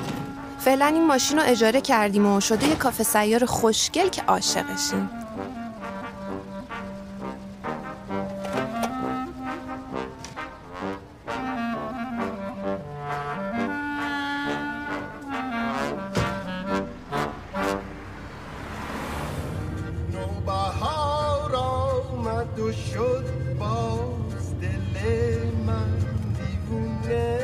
فعلا 0.59 0.87
این 0.87 1.07
ماشین 1.07 1.39
رو 1.39 1.45
اجاره 1.47 1.81
کردیم 1.81 2.27
و 2.27 2.41
شده 2.41 2.69
یه 2.69 2.77
کافه 2.77 3.05
سیار 3.05 3.45
خوشگل 3.45 4.09
که 4.09 4.23
عاشقشیم. 4.23 5.11
شد 23.01 23.25
باز 23.59 24.61
دل 24.61 25.55
من 25.67 25.99
دیوونه 26.37 27.39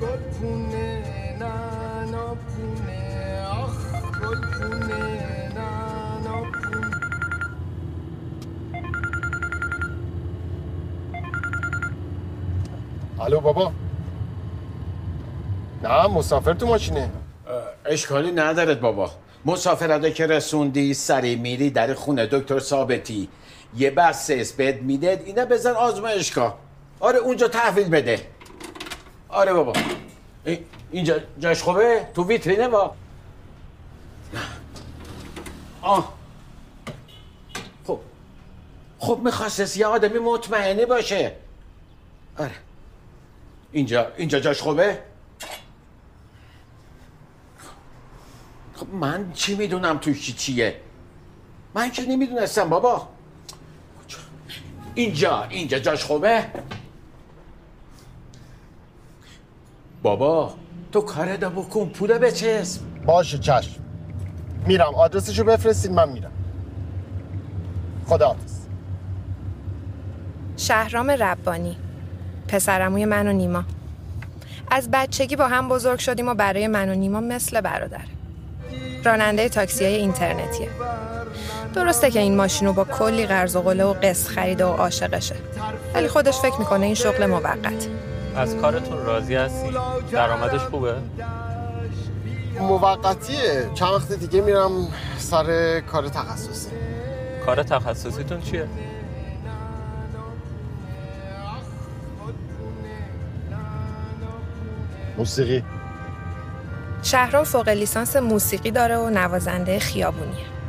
گل 0.00 0.22
پونه 0.38 1.04
نانا 1.38 2.34
پونه 2.34 3.42
آخ 3.46 3.76
گل 4.22 4.40
پونه 4.40 5.52
نانا 5.54 6.42
پونه 6.52 7.00
الو 13.20 13.40
بابا. 13.40 13.72
نه 15.82 16.06
مسافر 16.06 16.52
تو 16.52 16.66
ماشینه. 16.66 17.10
اشکالی 17.86 18.32
ندارد 18.32 18.80
بابا. 18.80 19.10
مسافرده 19.44 20.10
که 20.12 20.26
رسوندی 20.26 20.94
سری 20.94 21.36
میری 21.36 21.70
در 21.70 21.94
خونه 21.94 22.26
دکتر 22.26 22.58
ثابتی. 22.58 23.28
یه 23.76 23.90
بس 23.90 24.30
بهت 24.52 24.82
میده 24.82 25.22
اینه 25.26 25.44
بزن 25.44 25.72
آزمایشگاه. 25.72 26.58
آره 27.00 27.18
اونجا 27.18 27.48
تحویل 27.48 27.88
بده. 27.88 28.26
آره 29.28 29.52
بابا. 29.52 29.72
ای- 30.44 30.64
اینجا 30.90 31.20
جاش 31.38 31.62
خوبه؟ 31.62 32.08
تو 32.14 32.24
ویترینه 32.26 32.68
با. 32.68 32.94
آه. 35.82 36.12
خب. 37.86 38.00
خب 38.98 39.20
می‌خواست 39.24 39.76
یه 39.76 39.86
آدمی 39.86 40.18
مطمئنی 40.18 40.86
باشه. 40.86 41.32
آره. 42.38 42.54
اینجا 43.72 44.12
اینجا 44.16 44.40
جاش 44.40 44.60
خوبه؟ 44.60 44.98
خب 48.74 48.88
من 48.94 49.32
چی 49.32 49.54
می‌دونم 49.54 49.98
توش 49.98 50.26
چی 50.26 50.32
چیه؟ 50.32 50.80
من 51.74 51.90
که 51.90 52.02
نمی‌دونستم 52.02 52.68
بابا. 52.68 53.08
اینجا 54.94 55.42
اینجا 55.44 55.78
جاش 55.78 56.04
خوبه؟ 56.04 56.44
بابا 60.02 60.54
تو 60.92 61.00
کار 61.00 61.36
دا 61.36 61.50
بکن 61.50 61.88
پوله 61.88 62.18
بچسب. 62.18 62.80
باشه 63.06 63.38
چشم. 63.38 63.80
میرم. 64.66 64.94
آدرسشو 64.94 65.44
بفرستید 65.44 65.92
من 65.92 66.08
میرم. 66.08 66.32
خداحافظ 68.06 68.60
شهرام 70.56 71.10
ربانی. 71.10 71.76
پسرموی 72.48 73.04
من 73.04 73.26
و 73.28 73.32
نیما. 73.32 73.64
از 74.70 74.90
بچگی 74.90 75.36
با 75.36 75.48
هم 75.48 75.68
بزرگ 75.68 75.98
شدیم 75.98 76.28
و 76.28 76.34
برای 76.34 76.66
من 76.66 76.88
و 76.88 76.94
نیما 76.94 77.20
مثل 77.20 77.60
برادر. 77.60 78.04
راننده 79.04 79.48
تاکسی 79.48 79.84
های 79.84 79.94
اینترنتیه. 79.94 80.68
درسته 81.74 82.10
که 82.10 82.20
این 82.20 82.36
ماشین 82.36 82.66
رو 82.66 82.72
با 82.72 82.84
کلی 82.84 83.26
قرض 83.26 83.56
و 83.56 83.60
قله 83.60 83.84
و 83.84 83.92
قسط 83.92 84.28
خریده 84.28 84.64
و 84.64 84.68
عاشقشه 84.68 85.34
ولی 85.94 86.08
خودش 86.08 86.38
فکر 86.38 86.58
می‌کنه 86.58 86.86
این 86.86 86.94
شغل 86.94 87.26
موقت 87.26 87.86
از 88.36 88.56
کارتون 88.56 89.04
راضی 89.04 89.34
هستی؟ 89.34 89.70
درآمدش 90.12 90.60
خوبه؟ 90.60 90.94
موقتیه 92.60 93.70
چند 93.74 93.92
وقت 93.92 94.12
دیگه 94.12 94.40
میرم 94.40 94.70
سر 95.18 95.80
کار 95.80 96.08
تخصصی 96.08 96.70
کار 97.46 97.62
تخصصیتون 97.62 98.40
چیه؟ 98.40 98.68
موسیقی 105.18 105.64
شهرام 107.02 107.44
فوق 107.44 107.68
لیسانس 107.68 108.16
موسیقی 108.16 108.70
داره 108.70 108.96
و 108.96 109.10
نوازنده 109.10 109.78
خیابونیه 109.78 110.59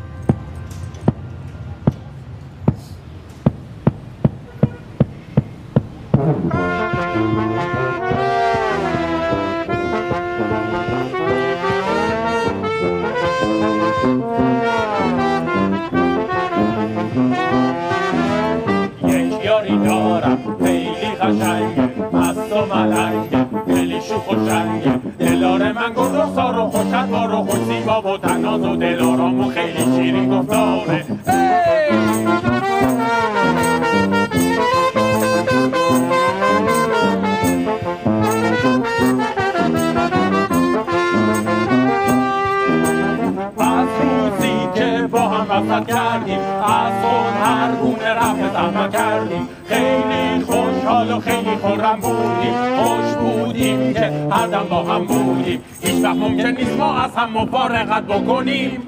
مفارقت 57.91 58.03
بکنیم 58.03 58.81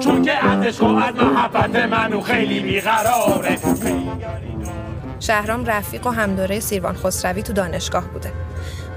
چون 0.00 0.22
که 0.22 0.46
از 0.46 0.66
عشق 0.66 0.82
و 0.82 0.96
از 0.96 1.14
محبت 1.14 1.76
منو 1.76 2.20
خیلی 2.20 2.60
بیقراره 2.60 3.58
شهرام 5.20 5.64
رفیق 5.64 6.06
و 6.06 6.10
همدوره 6.10 6.60
سیروان 6.60 6.94
خسروی 6.94 7.42
تو 7.42 7.52
دانشگاه 7.52 8.04
بوده 8.04 8.32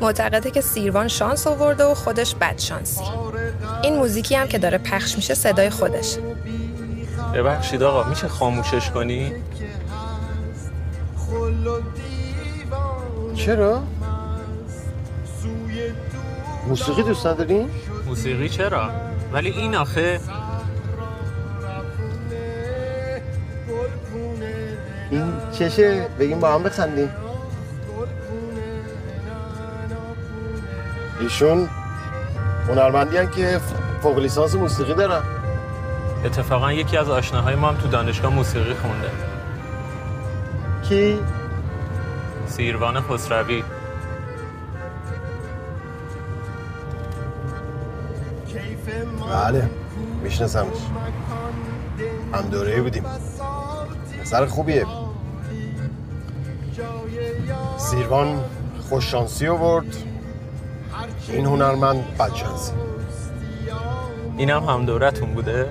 معتقده 0.02 0.52
که 0.52 0.62
سیروان 0.62 1.08
شانس 1.08 1.48
آورده 1.48 1.84
و 1.84 1.94
خودش 1.94 2.36
بد 2.36 2.60
شانسی 2.60 3.02
این 3.84 3.96
موزیکی 3.96 4.36
هم 4.36 4.48
که 4.48 4.58
داره 4.58 4.78
پخش 4.78 5.16
میشه 5.16 5.34
صدای 5.34 5.70
خودش 5.70 6.18
ببخشید 7.34 7.84
آقا 7.84 8.10
میشه 8.10 8.28
خاموشش 8.28 8.90
کنی؟ 8.90 9.34
چرا؟ 13.36 13.84
موسیقی 16.68 17.04
دوست 17.04 17.28
نداری؟ 17.28 17.66
موسیقی 18.22 18.50
چرا؟ 18.50 18.90
ولی 19.34 19.50
این 19.50 19.76
آخه 19.76 20.20
این 25.10 25.34
چشه؟ 25.52 26.08
بگیم 26.20 26.40
با 26.40 26.54
هم 26.54 26.64
بخندیم. 26.64 27.10
ایشون 31.20 31.70
هنرمندی 32.68 33.18
هن 33.18 33.32
که 33.32 33.60
فوق 34.02 34.20
لیسانس 34.20 34.56
موسیقی 34.56 34.94
دارن. 34.94 35.22
اتفاقا 36.26 36.74
یکی 36.74 36.98
از 36.98 37.10
آشناهای 37.10 37.56
ما 37.56 37.70
هم 37.70 37.76
تو 37.76 37.88
دانشگاه 37.88 38.34
موسیقی 38.34 38.74
خونده. 38.74 39.10
کی؟ 40.90 41.20
سیروان 42.48 43.02
خسروی. 43.02 43.64
بله 49.32 49.70
میشناسمش. 50.24 50.78
هم 52.34 52.42
دوره 52.42 52.82
بودیم. 52.82 53.06
پسر 54.22 54.46
خوبیه. 54.46 54.86
سیروان 57.78 58.44
خوششانسی 58.90 59.48
آورد. 59.48 59.96
این 61.28 61.46
هنرمند 61.46 62.18
بدشانسی. 62.18 62.72
اینم 64.38 64.64
هم 64.64 64.86
دورتون 64.86 65.34
بوده؟ 65.34 65.70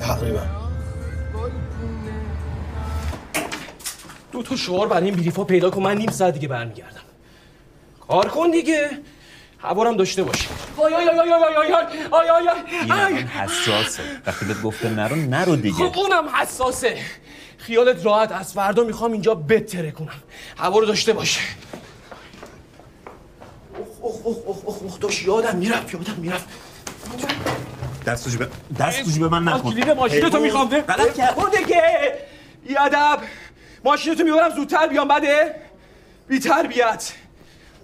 تقریبا. 0.00 0.40
دو 4.32 4.42
تا 4.42 4.56
شعار 4.56 4.88
برای 4.88 5.04
این 5.04 5.14
بریفا 5.14 5.44
پیدا 5.44 5.70
کن. 5.70 5.82
من 5.82 5.96
نیم 5.96 6.10
ساعت 6.10 6.34
دیگه 6.34 6.48
برمیگردم. 6.48 7.11
کار 8.08 8.28
کن 8.28 8.50
دیگه. 8.50 8.90
حوارم 9.58 9.96
داشته 9.96 10.22
آی 10.22 10.94
آی 10.94 11.08
آی 11.08 11.18
آی 11.18 11.32
آی 11.32 11.72
آی 12.12 12.28
آی 12.28 12.48
آی 12.90 13.12
این 13.12 13.26
حساسه. 13.26 14.02
وقتی 14.26 14.44
بهت 14.44 14.62
گفته 14.62 14.88
نرو 14.90 15.16
نرو 15.16 15.56
دیگه. 15.56 15.74
خب 15.74 15.98
اونم 15.98 16.28
حساسه. 16.28 16.98
خیالت 17.58 18.04
راحت 18.06 18.32
از 18.32 18.52
فردا 18.52 18.84
می‌خوام 18.84 19.12
اینجا 19.12 19.34
بتره 19.34 19.90
کنم. 19.90 20.22
هوا 20.58 20.78
رو 20.78 20.86
داشته 20.86 21.12
باشه. 21.12 21.40
اخ 23.74 24.04
اخ 24.04 24.26
اخ 24.26 24.68
اخ 24.68 24.82
اخ 24.86 25.00
داشت 25.00 25.22
یادم 25.26 25.56
می‌رفت 25.56 25.94
یادم 25.94 26.14
می‌رفت. 26.18 26.48
دست 28.06 28.24
تو 28.24 28.30
جیب 28.30 28.46
دست 28.78 29.02
تو 29.02 29.10
جیب 29.10 29.24
من 29.24 29.48
نکن. 29.48 29.70
کلید 29.70 29.90
ماشینتو 29.90 30.40
می‌خوام 30.40 30.68
ده. 30.68 30.80
غلط 30.80 31.14
کرد. 31.14 31.36
برو 31.36 31.48
دیگه. 31.48 32.18
بیادب 32.66 33.18
ماشینتو 33.84 34.24
می‌برم 34.24 34.50
زودتر 34.50 34.86
بیام 34.86 35.08
بده. 35.08 35.54
بی 36.28 36.38
تربیت 36.38 37.12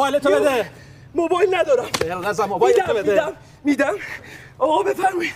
موبایلتو 0.00 0.30
بده. 0.30 0.70
موبایل 1.14 1.54
ندارم. 1.54 1.88
نزن 2.24 2.44
موبایلتو 2.44 2.80
میدم 2.80 3.02
بده. 3.02 3.12
میدم 3.12 3.32
میدم. 3.64 3.94
آقا 4.58 4.82
بفرمایید. 4.82 5.34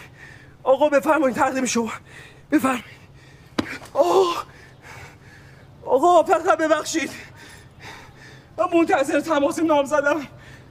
آقا 0.63 0.89
بفرمایید 0.89 1.37
تقدیم 1.37 1.65
شما. 1.65 1.93
بفرمایید. 2.51 2.85
آقا 3.95 4.25
آقا 5.85 6.23
فقط 6.23 6.59
ببخشید. 6.59 7.11
من 8.59 8.65
منتظر 8.79 9.21
تماس 9.21 9.59
نام 9.59 9.85
زدم. 9.85 10.27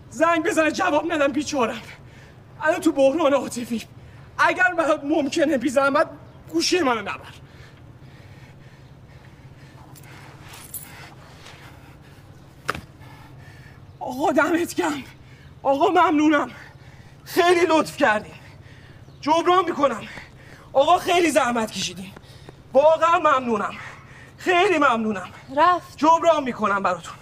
زنگ 0.09 0.45
بزنه 0.45 0.71
جواب 0.71 1.11
ندم 1.11 1.27
بیچارم. 1.27 1.81
الان 2.61 2.79
تو 2.79 2.91
بحران 2.91 3.33
عاطفی 3.33 3.83
اگر 4.37 4.73
برات 4.77 5.03
ممکنه 5.03 5.57
بی 5.57 5.69
زحمت 5.69 6.09
گوشی 6.49 6.79
منو 6.79 7.01
نبر. 7.01 7.42
آقا 14.03 14.31
دمت 14.31 14.75
گرم. 14.75 15.03
آقا 15.63 15.89
ممنونم. 15.89 16.51
خیلی 17.23 17.65
لطف 17.69 17.97
کردی 17.97 18.31
جبران 19.21 19.65
می‌کنم. 19.65 20.01
آقا 20.73 20.97
خیلی 20.97 21.31
زحمت 21.31 21.71
کشیدین. 21.71 22.11
واقعا 22.73 23.19
ممنونم. 23.19 23.73
خیلی 24.37 24.77
ممنونم. 24.77 25.29
رفت. 25.55 25.97
جبران 25.97 26.43
می‌کنم 26.43 26.83
براتون. 26.83 27.13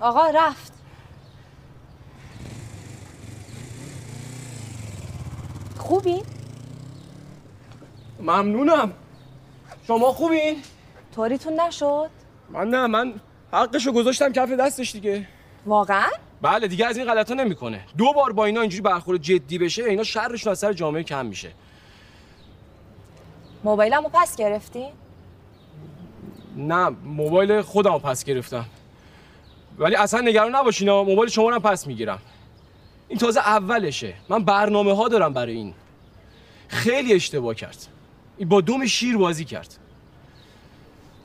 آقا 0.00 0.30
رفت. 0.30 0.72
خوبی؟ 5.78 6.22
ممنونم. 8.20 8.92
شما 9.86 10.12
خوبین؟ 10.12 10.62
طوریتون 11.14 11.60
نشد؟ 11.60 12.10
من 12.50 12.68
نه 12.68 12.86
من 12.86 13.20
حقشو 13.52 13.92
گذاشتم 13.92 14.32
کف 14.32 14.50
دستش 14.50 14.92
دیگه. 14.92 15.28
واقعا؟ 15.68 16.08
بله 16.42 16.68
دیگه 16.68 16.86
از 16.86 16.96
این 16.96 17.06
غلطا 17.06 17.34
نمی‌کنه. 17.34 17.84
دو 17.98 18.12
بار 18.12 18.32
با 18.32 18.44
اینا 18.44 18.60
اینجوری 18.60 18.82
برخورد 18.82 19.20
جدی 19.22 19.58
بشه 19.58 19.84
اینا 19.84 20.02
شرشون 20.02 20.50
از 20.50 20.58
سر 20.58 20.72
جامعه 20.72 21.02
کم 21.02 21.26
میشه. 21.26 21.50
موبایلمو 23.64 24.08
پس 24.08 24.36
گرفتی؟ 24.36 24.86
نه 26.56 26.88
موبایل 27.04 27.62
خودم 27.62 27.92
رو 27.92 27.98
پس 27.98 28.24
گرفتم. 28.24 28.64
ولی 29.78 29.94
اصلا 29.94 30.20
نگران 30.20 30.54
نباشین 30.54 30.90
موبایل 30.90 31.30
شما 31.30 31.50
رو 31.50 31.60
پس 31.60 31.86
می‌گیرم. 31.86 32.18
این 33.08 33.18
تازه 33.18 33.40
اولشه. 33.40 34.14
من 34.28 34.44
برنامه 34.44 34.96
ها 34.96 35.08
دارم 35.08 35.32
برای 35.32 35.54
این. 35.54 35.74
خیلی 36.68 37.14
اشتباه 37.14 37.54
کرد. 37.54 37.86
این 38.36 38.48
با 38.48 38.60
دوم 38.60 38.86
شیر 38.86 39.16
بازی 39.16 39.44
کرد. 39.44 39.74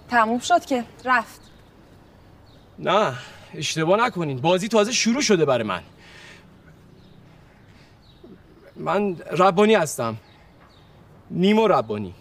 تموم 0.09 0.39
شد 0.39 0.65
که 0.65 0.83
رفت. 1.05 1.41
نه. 2.79 3.13
اشتباه 3.53 4.05
نکنین. 4.05 4.41
بازی 4.41 4.67
تازه 4.67 4.91
شروع 4.91 5.21
شده 5.21 5.45
برای 5.45 5.63
من. 5.63 5.81
من 8.75 9.17
ربانی 9.17 9.75
هستم. 9.75 10.17
نیما 11.31 11.65
ربانی. 11.65 12.13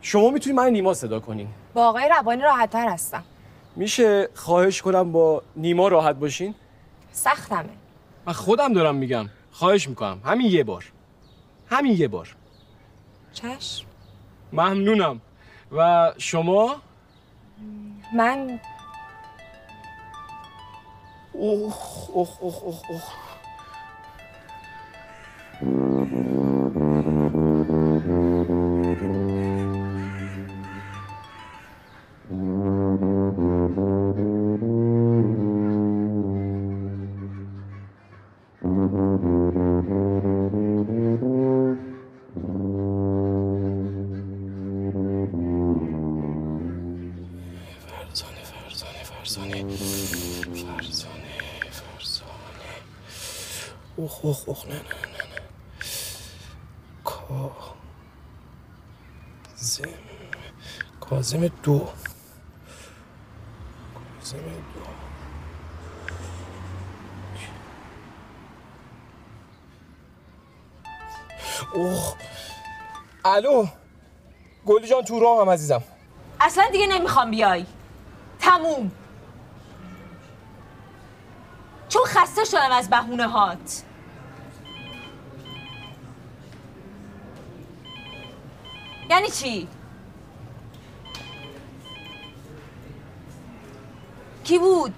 شما 0.00 0.30
می‌تونید 0.30 0.58
من 0.58 0.70
نیما 0.70 0.94
صدا 0.94 1.20
کنین. 1.20 1.48
با 1.74 1.88
آقای 1.88 2.10
ربانی 2.18 2.42
راحت 2.42 2.70
تر 2.70 2.88
هستم. 2.88 3.24
میشه 3.76 4.28
خواهش 4.34 4.82
کنم 4.82 5.12
با 5.12 5.42
نیما 5.56 5.88
راحت 5.88 6.16
باشین؟ 6.16 6.54
سختمه. 7.12 7.68
من 8.26 8.32
خودم 8.32 8.72
دارم 8.72 8.94
میگم. 8.94 9.28
خواهش 9.50 9.88
می‌کنم. 9.88 10.20
همین 10.24 10.46
یه 10.46 10.64
بار. 10.64 10.92
همین 11.70 11.92
یه 11.92 12.08
بار. 12.08 12.36
چشم. 13.32 13.86
ممنونم. 14.52 15.20
و 15.72 16.12
شما؟ 16.18 16.76
من 18.16 18.60
اوه 21.34 21.74
اوه 22.14 22.28
اوه 22.42 22.56
اوه 22.64 22.80
اوه 22.90 23.02
فرزانه 25.60 26.43
کازم 61.34 61.48
دو. 61.62 61.88
کازم 64.20 64.38
دو. 64.38 64.84
اوه. 71.78 72.14
الو. 73.24 73.66
گلی 74.66 74.88
جان 74.88 75.04
تو 75.04 75.20
راه 75.20 75.40
هم 75.40 75.50
عزیزم. 75.50 75.82
اصلا 76.40 76.64
دیگه 76.72 76.86
نمی‌خوام 76.86 77.30
بیای. 77.30 77.66
تموم. 78.38 78.92
چون 81.88 82.02
خسته 82.04 82.44
شدم 82.44 82.70
از 82.72 82.90
بهونه 82.90 83.28
هات. 83.28 83.82
یعنی 89.10 89.28
چی؟ 89.28 89.68
کی 94.44 94.58
بود؟ 94.58 94.92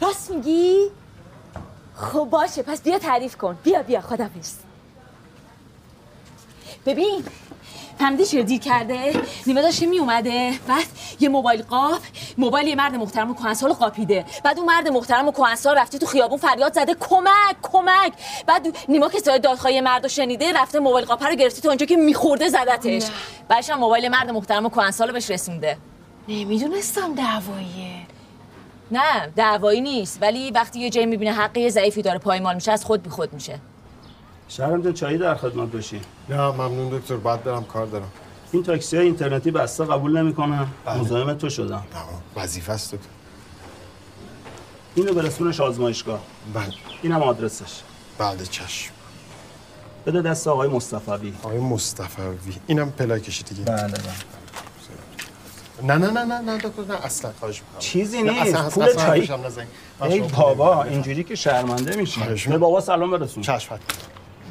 راست 0.00 0.30
میگی؟ 0.30 0.78
خب 1.96 2.28
باشه 2.30 2.62
پس 2.62 2.82
بیا 2.82 2.98
تعریف 2.98 3.36
کن 3.36 3.58
بیا 3.64 3.82
بیا 3.82 4.00
خدافز 4.00 4.54
ببین 6.86 7.24
فهمیدی 7.98 8.26
چرا 8.26 8.42
دیر 8.42 8.60
کرده 8.60 9.22
نیمه 9.46 9.62
داشته 9.62 9.86
می 9.86 9.98
اومده 9.98 10.52
بعد 10.68 10.86
یه 11.20 11.28
موبایل 11.28 11.62
قاب 11.62 12.00
موبایل 12.38 12.68
یه 12.68 12.74
مرد 12.74 12.94
محترم 12.94 13.30
و 13.30 13.34
کهنسال 13.34 13.72
قاپیده. 13.72 14.24
بعد 14.44 14.58
اون 14.58 14.68
مرد 14.68 14.88
محترم 14.88 15.28
و 15.28 15.32
کهنسال 15.32 15.78
رفته 15.78 15.98
تو 15.98 16.06
خیابون 16.06 16.38
فریاد 16.38 16.72
زده 16.72 16.94
کمک 16.94 17.56
کمک. 17.62 18.12
بعد 18.46 18.66
نیما 18.88 19.08
که 19.08 19.18
صدای 19.18 19.38
دادخواهی 19.38 19.80
مرد 19.80 20.02
رو 20.02 20.08
شنیده 20.08 20.52
رفته 20.52 20.78
موبایل 20.78 21.04
قاپ 21.04 21.24
رو 21.24 21.34
گرفته 21.34 21.60
تو 21.60 21.68
اونجا 21.68 21.86
که 21.86 21.96
میخورده 21.96 22.48
زدتش. 22.48 23.02
بعدش 23.48 23.70
هم 23.70 23.78
موبایل 23.78 24.08
مرد 24.08 24.30
محترم 24.30 24.66
و 24.66 24.68
کهنسال 24.68 25.08
رو 25.08 25.14
بهش 25.14 25.30
رسونده. 25.30 25.78
نمی‌دونستم 26.28 27.14
دعواییه. 27.14 27.94
نه 28.90 29.26
دعوایی 29.36 29.80
نیست. 29.80 30.18
ولی 30.22 30.50
وقتی 30.50 30.80
یه 30.80 30.90
جایی 30.90 31.06
می‌بینه 31.06 31.32
حق 31.32 31.56
یه 31.56 31.70
ضعیفی 31.70 32.02
داره 32.02 32.18
پایمال 32.18 32.54
میشه 32.54 32.72
از 32.72 32.84
خود 32.84 33.02
بی 33.02 33.10
خود 33.10 33.32
میشه. 33.32 33.58
شهرام 34.48 34.82
جان 34.82 34.92
چایی 34.92 35.18
در 35.18 35.34
خدمت 35.34 35.72
باشی. 35.72 36.00
نه 36.28 36.36
ممنون 36.36 36.98
دکتر. 36.98 37.16
بعد 37.16 37.44
برم 37.44 37.64
کار 37.64 37.86
دارم. 37.86 38.12
این 38.54 38.62
تاکسی 38.62 38.96
های 38.96 39.06
اینترنتی 39.06 39.50
بسته 39.50 39.84
قبول 39.84 40.18
نمی‌کنن 40.18 40.66
مزاحم 40.86 41.34
تو 41.34 41.50
شدم 41.50 41.84
وظیفه 42.36 42.72
است 42.72 42.94
دکتر 42.94 43.08
اینو 44.94 45.12
برسونش 45.14 45.60
آزمایشگاه 45.60 46.20
بله. 46.54 46.64
اینم 47.02 47.22
آدرسش. 47.22 47.80
بله 48.18 48.46
چشم. 48.46 48.92
بده 50.06 50.22
دست 50.22 50.48
آقای 50.48 50.68
مصطفی. 50.68 51.34
آقای 51.42 51.58
مصطفی. 51.58 52.22
اینم 52.66 52.90
پلاکشی 52.90 53.44
دیگه. 53.44 53.64
بله 53.64 53.88
بله. 53.88 53.98
نه 55.82 56.06
نه 56.06 56.10
نه 56.10 56.24
نه 56.24 56.40
نه 56.40 56.58
دکتر 56.58 56.82
نه 56.88 57.04
اصلا 57.04 57.32
خواهش 57.40 57.60
می‌کنم. 57.60 57.78
چیزی 57.78 58.22
نه، 58.22 58.44
نیست. 58.44 58.68
پول 58.68 58.94
چایی 58.94 59.28
ای 60.02 60.20
بابا 60.20 60.84
اینجوری 60.84 61.24
که 61.24 61.34
شرمنده 61.34 61.96
میشی. 61.96 62.20
خواهش 62.20 62.48
به 62.48 62.58
بابا 62.58 62.80
سلام 62.80 63.10
برسون. 63.10 63.42
چشم 63.42 63.78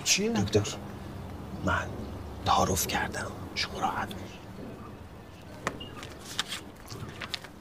چیه؟ 0.04 0.30
دکتر. 0.30 0.76
من 1.66 1.86
تعارف 2.46 2.88
کردم. 2.88 3.28
شما 3.56 3.80
راحت 3.80 4.08
باش. 4.08 4.30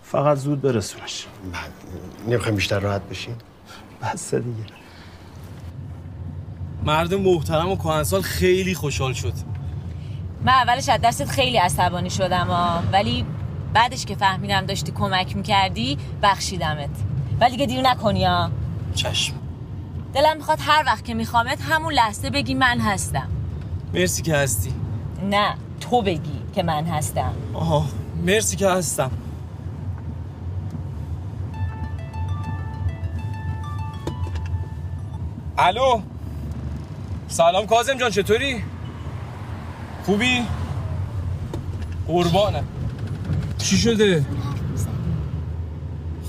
فقط 0.02 0.37
زود 0.38 0.62
برسونش. 0.62 1.26
نمی‌خوایم 2.26 2.57
بیشتر 2.57 2.78
راحت 2.78 3.02
بشین 3.02 3.35
بسته 4.02 4.38
دیگه. 4.38 4.64
مرد 6.85 7.14
محترم 7.14 7.68
و 7.70 7.76
کهنسال 7.76 8.22
خیلی 8.22 8.74
خوشحال 8.74 9.12
شد. 9.12 9.33
من 10.44 10.52
اولش 10.52 10.88
از 10.88 11.00
دستت 11.00 11.28
خیلی 11.28 11.57
عصبانی 11.57 12.11
شدم 12.11 12.46
ها 12.46 12.83
ولی 12.92 13.26
بعدش 13.74 14.05
که 14.05 14.14
فهمیدم 14.14 14.66
داشتی 14.66 14.92
کمک 14.92 15.37
می‌کردی 15.37 15.98
بخشیدمت. 16.22 16.90
ولی 17.40 17.50
دیگه 17.50 17.66
دیر 17.66 17.81
نکنی 17.83 18.24
ها 18.24 18.50
چشم. 18.94 19.35
دلم 20.14 20.37
می‌خواد 20.37 20.59
هر 20.61 20.83
وقت 20.87 21.05
که 21.05 21.14
میخوامت 21.14 21.62
همون 21.62 21.92
لحظه 21.92 22.31
بگی 22.31 22.55
من 22.55 22.81
هستم. 22.81 23.28
مرسی 23.94 24.22
که 24.22 24.37
هستی. 24.37 24.74
نه. 25.31 25.55
تو 25.83 26.03
بگی 26.03 26.42
که 26.55 26.62
من 26.62 26.85
هستم. 26.85 27.33
آها 27.55 27.85
مرسی 28.27 28.57
که 28.57 28.68
هستم. 28.68 29.11
الو؟ 35.59 36.01
سلام 37.29 37.66
کازم 37.66 37.99
جان 37.99 38.11
چطوری؟ 38.11 38.64
خوبی؟ 40.07 40.47
قربانه 42.07 42.62
چی 43.59 43.77
شده؟ 43.77 44.25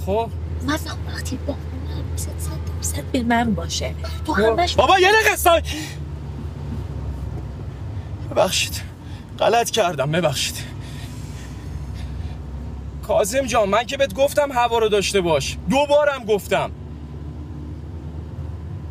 خب. 0.05 0.29
من 0.67 0.77
وقتی 1.07 1.37
با 1.47 1.55
صد 2.81 3.03
به 3.03 3.23
من 3.23 3.53
باشه. 3.53 3.95
تو 4.25 4.33
همش 4.33 4.75
بابا 4.75 4.99
یه 4.99 5.11
دقیقه 5.11 5.63
ببخشید. 8.31 8.92
غلط 9.39 9.69
کردم 9.69 10.11
ببخشید. 10.11 10.55
کازم 13.07 13.45
جان 13.45 13.69
من 13.69 13.83
که 13.83 13.97
بهت 13.97 14.13
گفتم 14.13 14.51
هوا 14.51 14.77
رو 14.77 14.89
داشته 14.89 15.21
باش. 15.21 15.57
دوبارم 15.69 16.25
گفتم. 16.25 16.71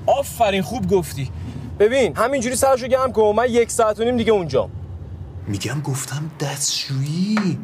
آفرین 0.07 0.63
خوب 0.63 0.91
گفتی. 0.91 1.31
ببین 1.79 2.17
همینجوری 2.17 2.57
سرشو 2.57 2.87
گرم 2.87 3.13
کن. 3.13 3.35
من 3.37 3.51
یک 3.51 3.71
ساعت 3.71 4.01
و 4.01 4.05
نیم 4.05 4.17
دیگه 4.17 4.33
اونجا 4.33 4.69
میگم 5.47 5.81
گفتم 5.81 6.31
دستشویی. 6.41 7.59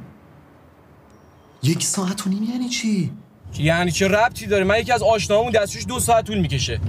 یک 1.62 1.84
ساعت 1.84 2.26
و 2.26 2.30
نیم 2.30 2.42
یعنی 2.42 2.68
چی؟ 2.68 3.12
یعنی 3.58 3.90
چه 3.90 4.08
ربطی 4.08 4.46
داره؟ 4.46 4.64
من 4.64 4.78
یکی 4.78 4.92
از 4.92 5.02
آشناهامون 5.02 5.52
دستشویش 5.52 5.86
دو 5.86 6.00
ساعت 6.00 6.24
طول 6.24 6.38
می‌کشه. 6.38 6.80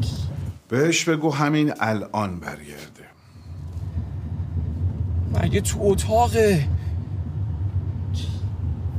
بهش 0.69 1.04
بگو 1.04 1.34
همین 1.34 1.73
الان 1.80 2.39
برگرده. 2.39 2.99
مگه 5.34 5.62
تو 5.62 5.80
اتاقه؟ 5.82 6.68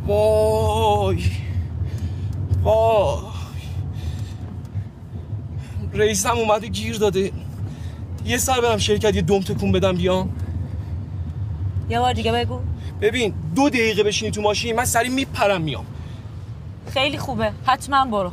وای. 0.07 1.25
وای. 2.63 3.21
رئیسم 5.95 6.37
اومده 6.39 6.67
گیر 6.67 6.97
داده. 6.97 7.33
یه 8.25 8.39
سر 8.39 8.61
برم 8.61 8.79
شرکت 8.79 9.15
یه 9.15 9.23
دم 9.23 9.41
تکون 9.41 9.73
بدم 9.73 9.97
بیام 9.97 10.31
یه 11.91 12.01
بار 12.01 12.13
دیگه 12.13 12.33
بگو. 12.33 12.61
ببین 13.01 13.35
دو 13.57 13.69
دقیقه 13.69 14.03
بشینی 14.03 14.31
تو 14.31 14.43
ماشین 14.43 14.77
من 14.77 14.85
سری 14.85 15.09
میپرم 15.09 15.63
میام. 15.63 15.87
خیلی 16.95 17.19
خوبه. 17.19 17.53
حتما 17.67 18.05
برو. 18.05 18.33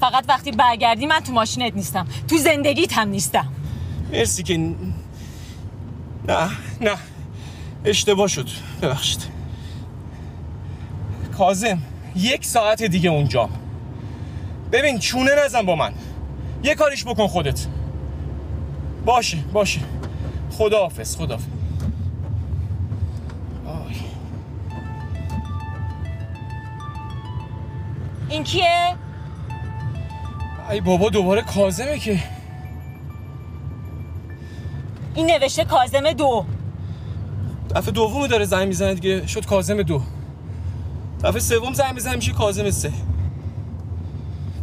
فقط 0.00 0.24
وقتی 0.28 0.50
برگردی 0.50 1.06
من 1.06 1.20
تو 1.20 1.32
ماشینت 1.32 1.74
نیستم. 1.74 2.06
تو 2.28 2.36
زندگیت 2.36 2.92
هم 2.92 3.08
نیستم. 3.08 3.48
مرسی 4.12 4.42
که 4.42 4.56
نه 6.28 6.50
نه. 6.80 6.96
اشتباه 7.84 8.28
شد. 8.28 8.48
ببخشید. 8.82 9.22
کازم 11.38 11.82
یک 12.16 12.44
ساعت 12.44 12.82
دیگه 12.82 13.10
اونجا. 13.10 13.48
ببین 14.72 14.98
چونه 14.98 15.30
نزن 15.44 15.62
با 15.62 15.76
من. 15.76 15.92
یه 16.62 16.74
کاریش 16.74 17.04
بکن 17.04 17.26
خودت. 17.26 17.66
باشه 19.04 19.38
باشه. 19.52 19.80
خداحافظ 20.50 21.16
خداحافظ. 21.16 21.46
آی. 23.66 23.96
این 28.28 28.44
کیه؟ 28.44 28.96
ای 30.70 30.80
بابا 30.80 31.10
دوباره 31.10 31.42
کازمه 31.42 31.98
که. 31.98 32.18
این 35.14 35.30
نوشته 35.30 35.64
کازم 35.64 36.12
دو. 36.12 36.46
دفعه 37.74 37.90
دوم 37.90 38.26
داره 38.26 38.44
زنگ 38.44 38.68
می‌زنه 38.68 38.94
دیگه 38.94 39.26
شد 39.26 39.46
کازم 39.46 39.82
دو. 39.82 40.02
دفعه 41.24 41.40
سوم 41.40 41.72
زنگ 41.72 41.94
می‌زنه 41.94 42.16
میشه 42.16 42.32
کازم 42.32 42.70
سه. 42.70 42.92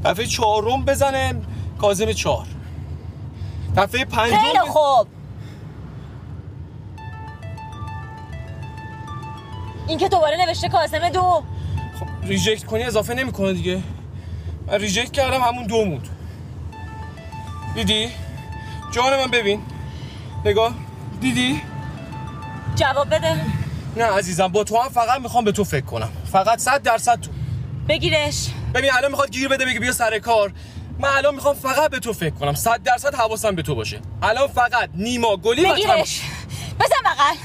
دفعه 0.05 0.25
چهارم 0.25 0.85
بزنه 0.85 1.41
کازم 1.81 2.11
چهار. 2.11 2.45
دفعه 3.77 4.05
پنجم 4.05 4.37
خیلی 4.37 4.59
خوب. 4.59 5.07
این 9.87 9.97
که 9.97 10.09
دوباره 10.09 10.45
نوشته 10.45 10.69
کازم 10.69 11.09
دو. 11.09 11.43
reject 12.23 12.63
کنی 12.63 12.83
اضافه 12.83 13.13
نمی‌کنه 13.13 13.53
دیگه. 13.53 13.81
من 14.67 14.73
reject 14.73 15.11
کردم 15.11 15.41
همون 15.41 15.63
دو 15.63 15.85
موند. 15.85 16.07
دیدی؟ 17.75 18.07
جان 18.91 19.17
من 19.17 19.31
ببین. 19.31 19.61
نگاه. 20.45 20.73
دیدی؟ 21.21 21.61
جواب 22.75 23.15
بده. 23.15 23.41
نه 23.97 24.03
عزیزم 24.03 24.47
با 24.47 24.63
تو 24.63 24.77
هم 24.77 24.89
فقط 24.89 25.21
می‌خوام 25.21 25.45
به 25.45 25.51
تو 25.51 25.63
فکر 25.63 25.85
کنم. 25.85 26.09
فقط 26.31 26.59
صد 26.59 26.81
درصد 26.81 27.19
تو. 27.21 27.31
بگیرش. 27.89 28.47
ببین 28.73 28.93
الان 28.93 29.11
می‌خواد 29.11 29.31
گیر 29.31 29.47
بده 29.47 29.65
بگه 29.65 29.79
بیا 29.79 29.91
سر 29.91 30.19
کار. 30.19 30.53
من 30.99 31.09
الان 31.09 31.35
می‌خوام 31.35 31.55
فقط 31.55 31.91
به 31.91 31.99
تو 31.99 32.13
فکر 32.13 32.33
کنم. 32.35 32.53
صد 32.53 32.83
درصد 32.83 33.15
حواسم 33.15 33.55
به 33.55 33.61
تو 33.61 33.75
باشه. 33.75 33.99
الان 34.23 34.47
فقط 34.47 34.89
نیما 34.93 35.37
گلی 35.37 35.65
و 35.65 35.73
بگیرش. 35.73 36.21
بزن 36.79 37.01
بغل. 37.05 37.35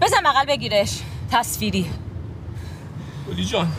بزن 0.00 0.22
بغل 0.24 0.44
بگیرش. 0.46 0.98
تصویری. 1.32 1.90
گلی 3.28 3.44
جان. 3.44 3.72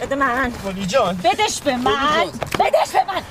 بده 0.00 0.14
من. 0.14 0.52
گلی 0.64 0.86
جان. 0.86 1.16
بدش 1.16 1.60
به 1.60 1.76
من. 1.76 2.24
گلی 2.24 2.30
جان. 2.30 2.40
بدش 2.58 2.92
به 2.92 3.04
من. 3.14 3.22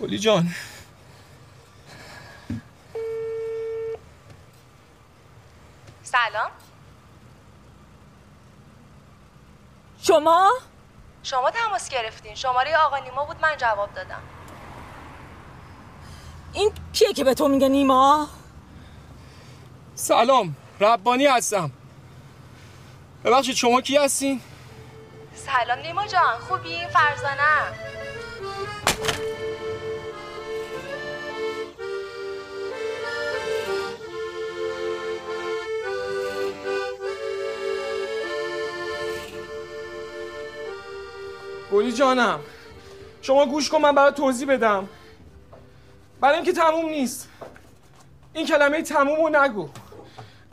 گلی 0.00 0.18
جان. 0.18 0.54
سلام. 6.12 6.50
شما؟ 10.02 10.50
شما 11.22 11.50
تماس 11.50 11.88
گرفتین. 11.88 12.34
شماره 12.34 12.76
آقا 12.76 12.98
نیما 12.98 13.24
بود 13.24 13.36
من 13.42 13.56
جواب 13.56 13.94
دادم. 13.94 14.22
این 16.52 16.72
کیه 16.92 17.12
که 17.12 17.24
به 17.24 17.34
تو 17.34 17.48
میگه 17.48 17.68
نیما؟ 17.68 18.28
سلام. 19.94 20.56
ربانی 20.80 21.26
هستم. 21.26 21.70
ببخشید 23.24 23.54
شما 23.56 23.80
کی 23.80 23.96
هستین؟ 23.96 24.40
سلام 25.34 25.78
نیما 25.78 26.06
جان. 26.06 26.38
خوبی؟ 26.38 26.86
فرزانه 26.86 27.42
گلی 41.72 41.92
جانم. 41.92 42.40
شما 43.22 43.46
گوش 43.46 43.68
کن 43.70 43.80
من 43.80 43.94
برات 43.94 44.14
توضیح 44.14 44.48
بدم. 44.48 44.88
برای 46.20 46.34
اینکه 46.34 46.52
تموم 46.52 46.88
نیست. 46.88 47.28
این 48.32 48.46
کلمه 48.46 48.82
تموم 48.82 49.24
رو 49.24 49.28
نگو. 49.28 49.68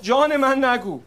جان 0.01 0.37
من 0.37 0.65
نگو. 0.65 1.01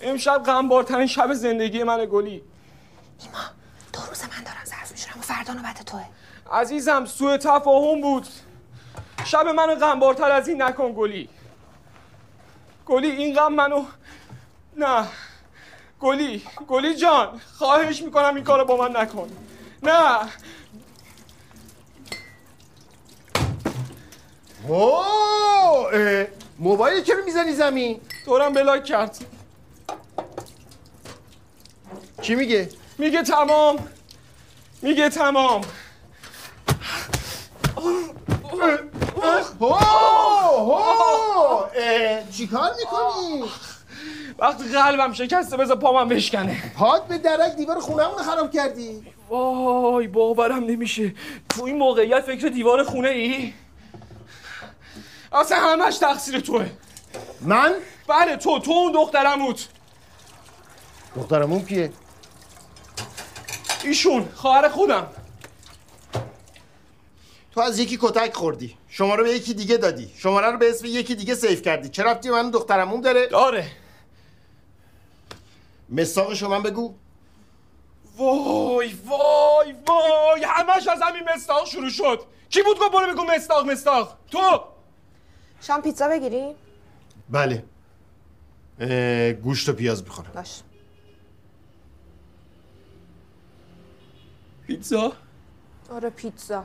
امشب 0.00 0.42
غمبارترین 0.42 1.06
شب 1.06 1.32
زندگی 1.32 1.82
من 1.82 2.06
گلی. 2.10 2.42
دو 3.92 4.00
روز 4.08 4.22
من 4.22 4.44
دارم 4.44 4.64
ظرف 4.64 4.92
میشورم 4.92 5.18
و 5.18 5.22
فردا 5.22 5.52
نوبت 5.52 5.82
توه. 5.84 6.04
عزیزم 6.52 7.04
سوء 7.04 7.36
تفاهم 7.36 8.00
بود. 8.00 8.26
شب 9.24 9.46
منو 9.46 9.74
غمبارتر 9.74 10.30
از 10.30 10.48
این 10.48 10.62
نکن 10.62 10.92
گلی. 10.96 11.28
گلی 12.86 13.10
این 13.10 13.34
غم 13.34 13.52
منو 13.52 13.84
نه. 14.76 15.06
گلی 16.00 16.42
گلی 16.68 16.94
جان 16.94 17.40
خواهش 17.58 18.02
می‌کنم 18.02 18.34
این 18.34 18.44
کارو 18.44 18.64
با 18.64 18.76
من 18.76 18.96
نکن. 18.96 19.30
نه. 19.82 20.28
اوه 24.68 26.28
موبایل 26.58 27.02
چرا 27.02 27.24
می‌زنی 27.24 27.52
زمین؟ 27.52 28.00
دورم 28.26 28.52
بلاک 28.52 28.84
کرد. 28.84 29.18
چی 32.22 32.34
میگه؟ 32.34 32.68
میگه 32.98 33.22
تمام. 33.22 33.88
میگه 34.82 35.08
تمام. 35.08 35.60
هو 39.60 39.74
هو 39.74 41.64
چیکار 42.32 42.70
می‌کنی؟ 42.78 43.44
وقتی 44.38 44.64
قلبم 44.64 45.12
شکسته 45.12 45.56
بذار 45.56 45.76
پامم 45.76 46.08
بشکنه. 46.08 46.72
پاد 46.76 47.06
به 47.06 47.18
درک 47.18 47.56
دیوار 47.56 47.80
خونه‌مون 47.80 48.22
خراب 48.22 48.50
کردی. 48.50 49.02
وای 49.28 50.08
باورم 50.08 50.64
نمیشه. 50.64 51.14
تو 51.48 51.64
این 51.64 51.76
موقعیت 51.76 52.20
فکر 52.20 52.48
دیوار 52.48 52.84
خونه 52.84 53.08
ای؟ 53.08 53.52
اصلا 55.32 55.58
همش 55.58 55.98
تقصیر 55.98 56.40
توه. 56.40 56.70
من؟ 57.40 57.74
بله 58.08 58.36
تو 58.36 58.58
تو 58.58 58.70
اون 58.70 58.92
دخترموت 58.92 59.68
دخترمون 61.16 61.64
کیه؟ 61.64 61.92
ایشون 63.84 64.28
خواهر 64.34 64.68
خودم. 64.68 65.06
تو 67.52 67.60
از 67.60 67.78
یکی 67.78 67.98
کتک 68.00 68.34
خوردی. 68.34 68.76
شماره 68.88 69.22
به 69.22 69.30
یکی 69.30 69.54
دیگه 69.54 69.76
دادی. 69.76 70.10
شماره 70.16 70.50
رو 70.50 70.58
به 70.58 70.70
اسم 70.70 70.86
یکی 70.86 71.14
دیگه 71.14 71.34
سیف 71.34 71.62
کردی. 71.62 71.88
چرا 71.88 72.12
ربطی 72.12 72.30
من 72.30 72.50
دخترمون 72.50 73.00
داره؟ 73.00 73.26
داره. 73.26 73.66
مساقشو 75.90 76.48
من 76.48 76.62
بگو. 76.62 76.94
وای 78.16 78.94
وای 78.94 79.74
وای 79.86 80.44
همش 80.44 80.88
از 80.88 81.02
همین 81.02 81.22
مستاق 81.34 81.66
شروع 81.66 81.90
شد. 81.90 82.20
کی 82.50 82.62
بود 82.62 82.78
گفت 82.80 82.92
برو 82.92 83.12
بگو 83.12 83.22
مستاق 83.22 83.70
مستاق؟ 83.70 84.18
تو؟ 84.30 84.64
شام 85.60 85.82
پیتزا 85.82 86.08
بگیریم 86.08 86.54
بله. 87.30 87.64
گوشت 89.32 89.68
و 89.68 89.72
پیاز 89.72 90.02
می‌خورم. 90.02 90.32
باش. 90.34 90.62
پیتزا؟ 94.66 95.12
آره 95.90 96.10
پیتزا. 96.10 96.64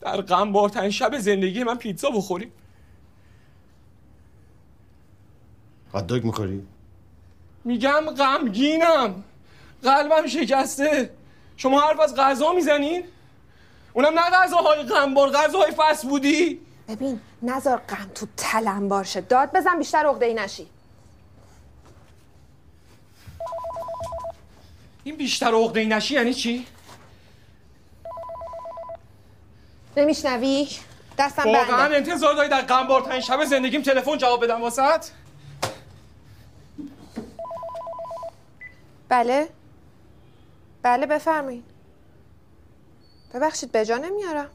در 0.00 0.20
غم 0.20 0.52
بارترین 0.52 0.90
شب 0.90 1.18
زندگی 1.18 1.64
من 1.64 1.74
پیتزا 1.74 2.10
بخوریم. 2.10 2.52
هات 5.92 6.12
می‌خوری؟ 6.12 6.66
میگم 7.66 8.10
غمگینم. 8.10 9.24
قلبم 9.82 10.26
شکسته. 10.26 11.10
شما 11.56 11.80
حرف 11.80 12.00
از 12.00 12.14
غذا 12.14 12.52
می‌زنین؟ 12.52 13.04
اونم 13.92 14.18
نه 14.18 14.30
غذاهای 14.30 14.82
غمبار 14.82 15.30
غذاهای 15.30 15.72
فست 15.76 16.06
بودی 16.06 16.60
ببین 16.88 17.20
نزار 17.42 17.76
غم 17.88 18.10
تو 18.14 18.26
تلم 18.36 18.88
باشه. 18.88 19.20
داد 19.20 19.52
بزن 19.52 19.78
بیشتر 19.78 20.06
عقده 20.06 20.26
ای 20.26 20.34
نشی. 20.34 20.66
این 25.04 25.16
بیشتر 25.16 25.54
عقده 25.54 25.84
نشی 25.84 26.14
یعنی 26.14 26.34
چی؟ 26.34 26.66
نمیشنوی؟ 29.96 30.68
دستم 31.18 31.42
واقعا 31.46 31.88
بنده. 31.88 31.96
انتظار 31.96 32.34
داری 32.34 32.48
در 32.48 32.62
غمبارترین 32.62 33.20
شب 33.20 33.44
زندگیم 33.44 33.82
تلفن 33.82 34.18
جواب 34.18 34.44
بدم 34.44 34.62
واسط 34.62 35.04
بله. 39.08 39.48
بله 40.82 41.06
بفرمایید. 41.06 41.64
ببخشید 43.34 43.72
به 43.72 43.84
جا 43.84 43.96
نمیارم. 43.96 44.50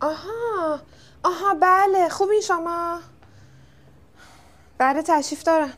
آها 0.00 0.80
آها 1.24 1.54
بله 1.54 2.08
خوبین 2.08 2.40
شما. 2.40 3.00
بله 4.78 5.02
تشریف 5.02 5.42
دارن. 5.42 5.72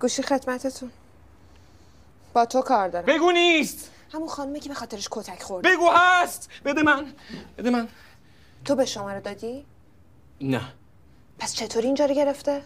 گوشی 0.00 0.22
خدمتتون. 0.22 0.90
با 2.32 2.46
تو 2.46 2.62
کار 2.62 2.88
دارم. 2.88 3.06
بگو 3.06 3.30
نیست. 3.32 3.90
همون 4.12 4.28
خانمه 4.28 4.60
که 4.60 4.68
به 4.68 4.74
خاطرش 4.74 5.08
کتک 5.10 5.42
خورد. 5.42 5.64
بگو 5.64 5.90
هست. 5.90 6.50
بده 6.64 6.82
من 6.82 7.12
بده 7.58 7.70
من. 7.70 7.88
تو 8.64 8.74
به 8.74 8.84
شماره 8.84 9.20
دادی؟ 9.20 9.66
نه. 10.40 10.72
پس 11.38 11.54
چطوری 11.54 11.86
اینجا 11.86 12.04
رو 12.06 12.14
گرفته؟ 12.14 12.64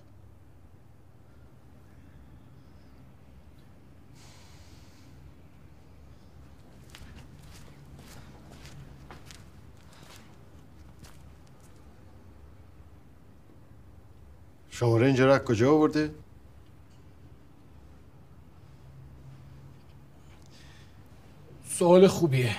شماره 14.78 15.06
اینجا 15.06 15.26
رو 15.26 15.32
از 15.32 15.44
کجا 15.44 15.72
آورده؟ 15.72 16.14
سوال 21.68 22.06
خوبیه. 22.06 22.56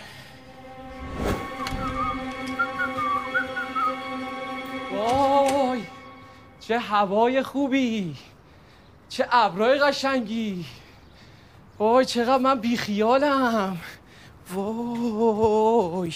وای 4.91 5.83
چه 6.59 6.79
هوای 6.79 7.43
خوبی. 7.43 8.15
چه 9.09 9.27
ابرای 9.31 9.79
قشنگی. 9.79 10.65
وای 11.77 12.05
چقدر 12.05 12.37
من 12.37 12.59
بیخیالم. 12.59 13.77
وای 14.53 16.13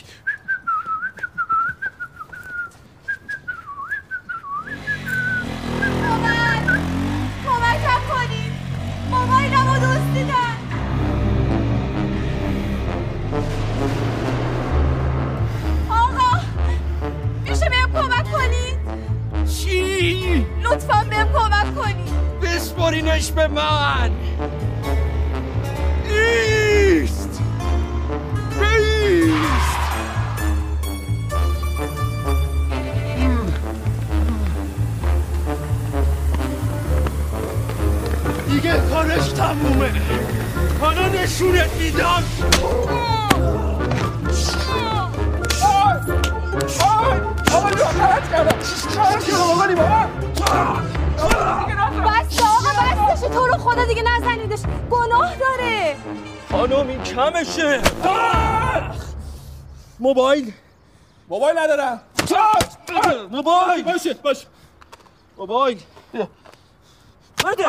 موبایل 65.54 65.84
بده. 66.14 67.66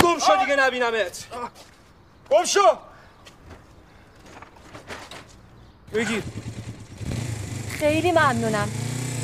گم 0.00 0.18
شو 0.18 0.36
دیگه 0.44 0.56
نبینمت. 0.56 1.26
گم 2.30 2.44
شو 2.44 2.60
بگیر 5.92 6.22
خیلی 7.70 8.12
ممنونم. 8.12 8.68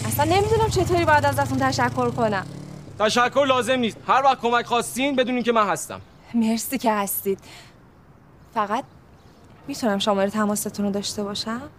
اصلا 0.07 0.25
نمی‌دونم 0.25 0.69
چطوری 0.69 1.05
باید 1.05 1.25
ازتون 1.25 1.59
تشکر 1.59 2.11
کنم. 2.11 2.47
تشکر 2.99 3.45
لازم 3.49 3.79
نیست. 3.79 3.97
هر 4.07 4.23
وقت 4.23 4.41
کمک 4.41 4.67
خواستین 4.67 5.17
بدونین 5.17 5.43
که 5.43 5.53
من 5.53 5.69
هستم. 5.69 6.01
مرسی 6.35 6.79
که 6.79 6.93
هستید. 6.93 7.39
فقط 8.55 8.85
می‌تونم 9.67 9.99
شماره 9.99 10.31
تماستون 10.31 10.87
رو 10.87 10.93
داشته 10.93 11.23
باشم؟ 11.23 11.71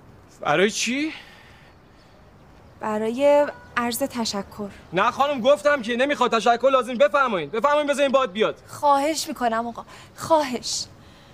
برای 0.41 0.71
چی؟ 0.71 1.13
برای 2.79 3.45
عرض 3.77 3.99
تشکر. 3.99 4.69
نه 4.93 5.11
خانم 5.11 5.41
گفتم 5.41 5.81
که 5.81 5.95
نمی‌خواد 5.95 6.38
تشکر 6.38 6.69
لازم 6.71 6.93
بفرمایید. 6.93 7.51
بفرمایید 7.51 7.89
بذارین 7.89 8.11
باد 8.11 8.31
بیاد. 8.31 8.55
خواهش 8.67 9.27
می‌کنم 9.27 9.67
آقا. 9.67 9.86
خواهش. 10.15 10.86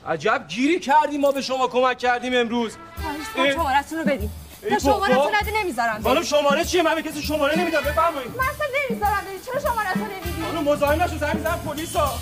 عجب 0.08 0.46
گیری 0.48 0.80
کردیم 0.80 1.22
ما 1.22 1.32
به 1.32 1.42
شما 1.42 1.68
کمک 1.68 1.98
کردیم 1.98 2.34
امروز. 2.36 2.78
خواهش 3.34 3.54
شمارتون 3.54 4.00
رو 4.00 4.06
بدین. 4.06 4.30
ای 4.64 4.70
تا. 4.70 4.80
شمارتون 4.80 5.36
ندی 5.42 5.52
نمی‌ذارم 5.52 6.02
خانم. 6.04 6.24
شماره 6.24 6.66
چیه؟ 6.66 6.82
من 6.82 6.96
به 6.96 7.02
کسی 7.02 7.22
شماره 7.22 7.60
نمیدم. 7.60 7.82
بفرمایید. 7.82 8.32
من 8.38 8.44
اصلا 8.44 8.68
نمی‌ذارم 8.90 9.24
برید 9.26 9.46
چرا 9.46 9.60
شمارتون 9.60 10.04
نمیدی 10.04 10.44
خانم 10.44 10.64
مزاحم 10.64 11.02
نشو. 11.02 11.18
زنگ 11.18 11.36
می‌زنم 11.36 11.60
پلیس 11.66 11.96
ها 11.96 12.14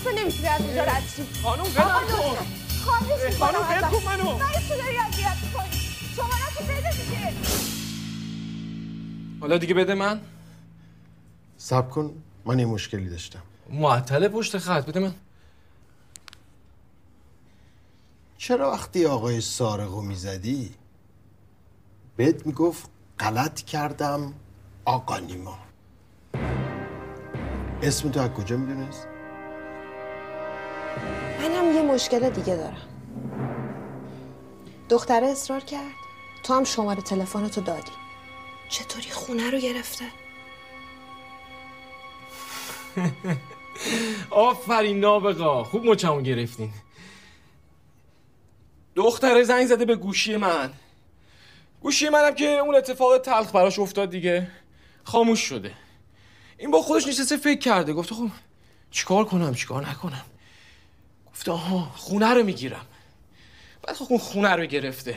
اصلا 0.00 0.12
نمی‌تونی 0.12 0.48
از 0.48 0.60
اینجا 0.60 0.82
رد 0.82 1.02
شی. 1.16 1.42
خانم 1.42 1.64
کن. 1.64 2.36
خواهش 2.84 3.20
اه، 3.22 3.30
می‌کنم 3.30 3.52
خانم 3.52 3.68
ول 3.70 3.80
کن 3.80 4.04
منو. 4.04 4.24
تو 4.24 4.44
اذیت 4.44 5.36
می‌کنی؟ 5.42 5.70
شمارتون 5.72 5.83
بده 6.64 6.90
دیگه 6.90 7.32
حالا 9.40 9.58
دیگه 9.58 9.74
بده 9.74 9.94
من. 9.94 10.20
سب 11.56 11.90
کن 11.90 12.22
من 12.44 12.58
یه 12.58 12.66
مشکلی 12.66 13.08
داشتم. 13.08 13.42
معطل 13.70 14.28
پشت 14.28 14.58
خط 14.58 14.86
بده 14.86 15.00
من. 15.00 15.14
چرا 18.38 18.70
وقتی 18.70 19.06
آقای 19.06 19.40
سارقو 19.40 20.02
می‌زدی؟ 20.02 20.74
بهت 22.16 22.46
می‌گفت 22.46 22.90
غلط 23.18 23.60
کردم 23.60 24.34
آقا 24.84 25.18
نیما. 25.18 25.58
اسم 27.82 28.10
تو 28.10 28.20
از 28.20 28.30
کجا 28.30 28.56
می‌دونست؟ 28.56 29.06
منم 31.40 31.74
یه 31.74 31.82
مشکل 31.82 32.30
دیگه 32.30 32.56
دارم. 32.56 32.88
دختره 34.88 35.26
اصرار 35.26 35.60
کرد. 35.60 36.03
تو 36.44 36.54
هم 36.54 36.64
شماره 36.64 37.02
تلفنتو 37.02 37.60
دادی. 37.60 37.92
چطوری 38.68 39.10
خونه 39.10 39.50
رو 39.50 39.58
گرفته؟ 39.58 40.04
آفرین 44.30 45.00
نابغا 45.00 45.64
خوب 45.64 45.86
مچمو 45.86 46.20
گرفتین. 46.20 46.72
دختره 48.94 49.42
زنگ 49.42 49.66
زده 49.66 49.84
به 49.84 49.96
گوشی 49.96 50.36
من. 50.36 50.72
گوشی 51.80 52.08
منم 52.08 52.34
که 52.34 52.48
اون 52.48 52.74
اتفاق 52.74 53.18
تلخ 53.18 53.52
براش 53.52 53.78
افتاد 53.78 54.10
دیگه. 54.10 54.50
خاموش 55.04 55.40
شده. 55.40 55.74
این 56.58 56.70
با 56.70 56.82
خودش 56.82 57.06
نشسته 57.06 57.36
فکر 57.36 57.58
کرده. 57.58 57.92
گفته 57.92 58.14
خب 58.14 58.28
چیکار 58.90 59.24
کنم؟ 59.24 59.54
چیکار 59.54 59.88
نکنم؟ 59.88 60.24
گفته 61.32 61.52
آها 61.52 61.90
خونه 61.96 62.34
رو 62.34 62.42
می‌گیرم. 62.42 62.86
بعد 63.82 63.96
خب 63.96 64.06
اون 64.08 64.18
خونه 64.18 64.50
رو 64.50 64.66
گرفته. 64.66 65.16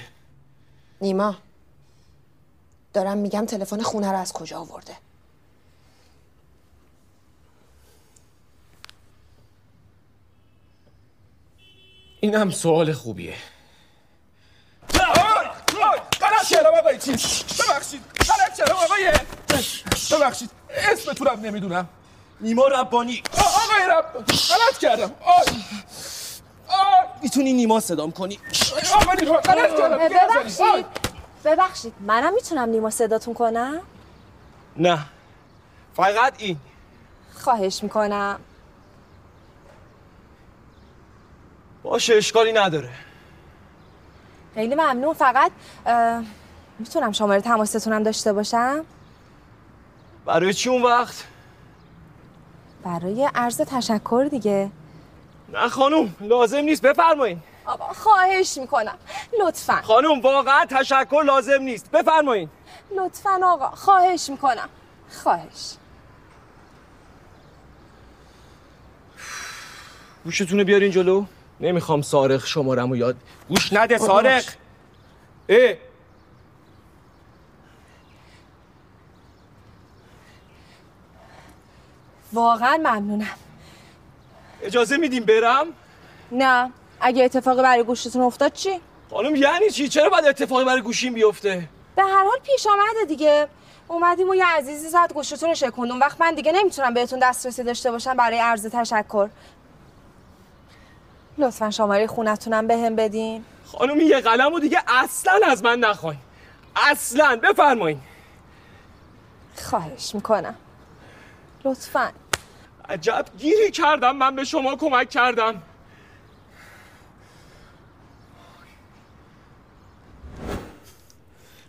نیما. 1.02 1.36
دارم 2.94 3.18
میگم 3.18 3.46
تلفن 3.46 3.82
خونه 3.82 4.12
رو 4.12 4.18
از 4.18 4.34
کجا 4.34 4.60
آورده؟ 4.60 4.98
اینم 12.20 12.52
سوال 12.52 12.94
خوبیه. 12.94 13.36
غلط 16.22 16.48
کردم 16.50 16.70
آقای 16.80 17.00
چیز 17.00 17.44
ببخشید. 17.44 18.02
غلط 18.20 18.58
کردم 18.58 18.76
آقای 18.76 19.12
ببخشید 20.12 20.52
اسمتونم 20.70 21.40
نمی‌دونم. 21.40 21.90
نیما 22.42 22.68
ربانی. 22.68 23.24
آقای 23.34 23.88
رب 23.90 24.14
غلط 24.26 24.78
کردم. 24.82 25.12
آی. 25.26 25.64
می‌تونی 27.24 27.54
نیما 27.54 27.80
صدام 27.80 28.12
کنی. 28.12 28.40
ببخشید. 30.10 30.86
ببخشید. 31.46 31.94
منم 32.00 32.34
می‌تونم 32.34 32.70
نیما 32.70 32.90
صداتون 32.90 33.34
کنم؟ 33.34 33.82
نه. 34.78 35.00
فقط 35.96 36.34
این. 36.38 36.58
خواهش 37.34 37.84
می‌کنم. 37.84 38.40
باشه 41.84 42.14
اشکالی 42.14 42.54
نداره. 42.54 42.90
خیلی 44.54 44.76
ممنون. 44.76 45.14
فقط 45.14 45.52
می‌تونم 46.80 47.12
شماره 47.12 47.42
تماستونم 47.42 48.04
داشته 48.04 48.34
باشم؟ 48.34 48.86
برای 50.26 50.54
چی 50.54 50.70
اون 50.70 50.82
وقت؟ 50.82 51.24
برای 52.84 53.30
عرض 53.36 53.58
تشکر 53.62 54.28
دیگه. 54.32 54.70
نه 55.50 55.70
خانوم 55.70 56.16
لازم 56.22 56.58
نیست 56.58 56.82
بفرمایین. 56.82 57.40
آبا 57.66 57.86
خواهش 57.86 58.58
می‌کنم. 58.58 58.98
لطفا. 59.42 59.82
خانوم 59.82 60.22
واقعا 60.22 60.66
تشکر 60.66 61.24
لازم 61.26 61.62
نیست. 61.62 61.92
بفرمایین. 61.92 62.50
لطفا 62.98 63.40
آقا 63.44 63.70
خواهش 63.70 64.30
می‌کنم. 64.30 64.70
خواهش. 65.24 65.76
گوشتون 70.24 70.60
رو 70.60 70.66
بیارین 70.66 70.92
جلو. 70.92 71.26
نمی‌خوام 71.60 72.02
سارق 72.02 72.46
شمارم 72.46 72.96
یاد 72.96 73.16
گوش 73.50 73.74
نده 73.74 73.98
سارق. 73.98 74.44
اه. 75.50 75.74
واقعا 82.34 82.78
ممنونم. 82.78 83.28
اجازه 84.62 84.98
میدیم 84.98 85.24
برم؟ 85.24 85.66
نه. 86.32 86.72
اگه 87.00 87.24
اتفاقی 87.24 87.62
برای 87.62 87.84
گوشتون 87.84 88.22
افتاد 88.22 88.54
چی؟ 88.54 88.80
خانم 89.12 89.36
یعنی 89.36 89.70
چی؟ 89.70 89.88
چرا 89.88 90.10
باید 90.10 90.26
اتفاقی 90.26 90.66
برای 90.66 90.82
گوشیم 90.82 91.14
بیفته؟ 91.14 91.70
به 91.96 92.04
هر 92.04 92.24
حال 92.24 92.40
پیش 92.44 92.68
آمده 92.68 93.06
دیگه. 93.08 93.48
اومدیم 93.88 94.30
و 94.30 94.36
یه 94.36 94.46
عزیزی 94.46 94.90
زد 94.90 95.14
گوشتون 95.14 95.50
رو 95.50 95.56
شکوند. 95.56 95.92
اون 95.92 96.00
وقت 96.00 96.22
من 96.22 96.36
دیگه 96.36 96.52
نمی‌تونم 96.52 96.94
بهتون 96.94 97.20
دسترسی 97.20 97.64
داشته 97.64 97.92
باشم 97.92 98.14
برای 98.14 98.40
عرض 98.40 98.66
تشکر. 98.66 99.30
لطفا 101.38 101.72
شماره 101.72 102.08
خونتونم 102.08 102.68
بهم 102.68 102.96
بدین. 102.96 103.46
خانم 103.66 104.00
یه 104.02 104.20
قلم 104.20 104.54
و 104.54 104.60
دیگه 104.60 104.80
اصلا 104.88 105.40
از 105.44 105.64
من 105.64 105.80
نخواین. 105.80 106.20
اصلا 106.76 107.36
بفرمایین. 107.36 108.00
خواهش 109.56 110.16
می‌کنم. 110.16 110.56
لطفا. 111.66 112.12
عجب 112.90 113.26
گیری 113.38 113.72
کردم 113.72 114.16
من 114.16 114.36
به 114.36 114.44
شما 114.44 114.76
کمک 114.76 115.10
کردم. 115.10 115.62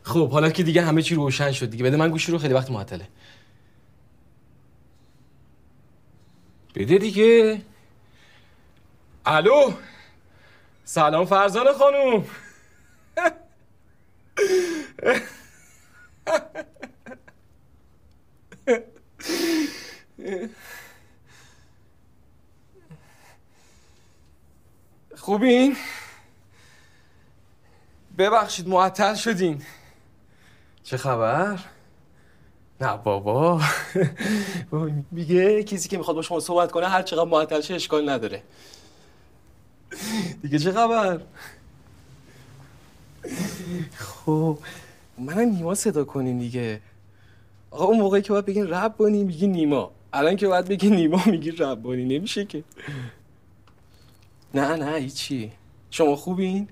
خب 0.03 0.31
حالا 0.31 0.51
که 0.51 0.63
دیگه 0.63 0.83
همه 0.83 1.03
چی 1.03 1.15
روشن 1.15 1.53
شد 1.53 1.71
دیگه. 1.71 1.85
بده 1.85 1.97
من 1.97 2.11
گوشی 2.11 2.33
رو 2.33 2.39
خیلی 2.39 2.55
وقت 2.55 2.71
معطله. 2.71 3.09
بده 6.75 6.99
دیگه. 6.99 7.63
الو؟ 9.27 9.73
سلام 10.85 11.27
فرزانه 11.27 11.73
خانوم 11.73 12.25
خوبین؟ 25.29 25.77
ببخشید 28.19 28.69
معطل 28.69 29.15
شدین. 29.15 29.63
چه 30.83 30.97
خبر؟ 30.97 31.59
نه 32.81 32.97
بابا. 32.97 33.61
میگه 35.11 35.63
کسی 35.63 35.89
که 35.89 35.99
می‌خواد 35.99 36.17
با 36.17 36.23
شما 36.23 36.41
صحبت 36.41 36.73
کنه 36.73 36.89
هر 36.89 37.03
چقدر 37.03 37.25
معطل 37.25 37.61
شه 37.61 37.75
اشکال 37.75 38.09
نداره. 38.09 38.43
دیگه 40.43 40.59
چه 40.59 40.73
خبر؟ 40.73 41.21
خب 43.97 44.59
من 45.19 45.45
نیما 45.45 45.75
صدا 45.75 46.05
کنین 46.05 46.39
دیگه. 46.39 46.81
آقا 47.71 47.85
اون 47.85 47.99
موقعی 47.99 48.23
که 48.23 48.33
باید 48.33 48.47
بگین 48.47 48.67
ربانی 48.67 49.25
میگی 49.25 49.47
نیما. 49.47 49.91
الان 50.13 50.37
که 50.37 50.49
باید 50.49 50.69
بگی 50.69 50.91
نیما 50.91 51.21
میگی 51.27 51.51
ربانی 51.51 52.19
نمیشه 52.19 52.45
که. 52.45 52.65
نه 54.55 54.77
نه 54.77 54.97
هیچی. 54.97 55.53
شما 55.91 56.17
خوبین؟ 56.17 56.69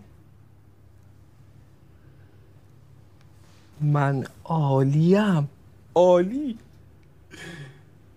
من 3.81 4.27
عالیم. 4.45 5.49
عالی. 5.95 6.59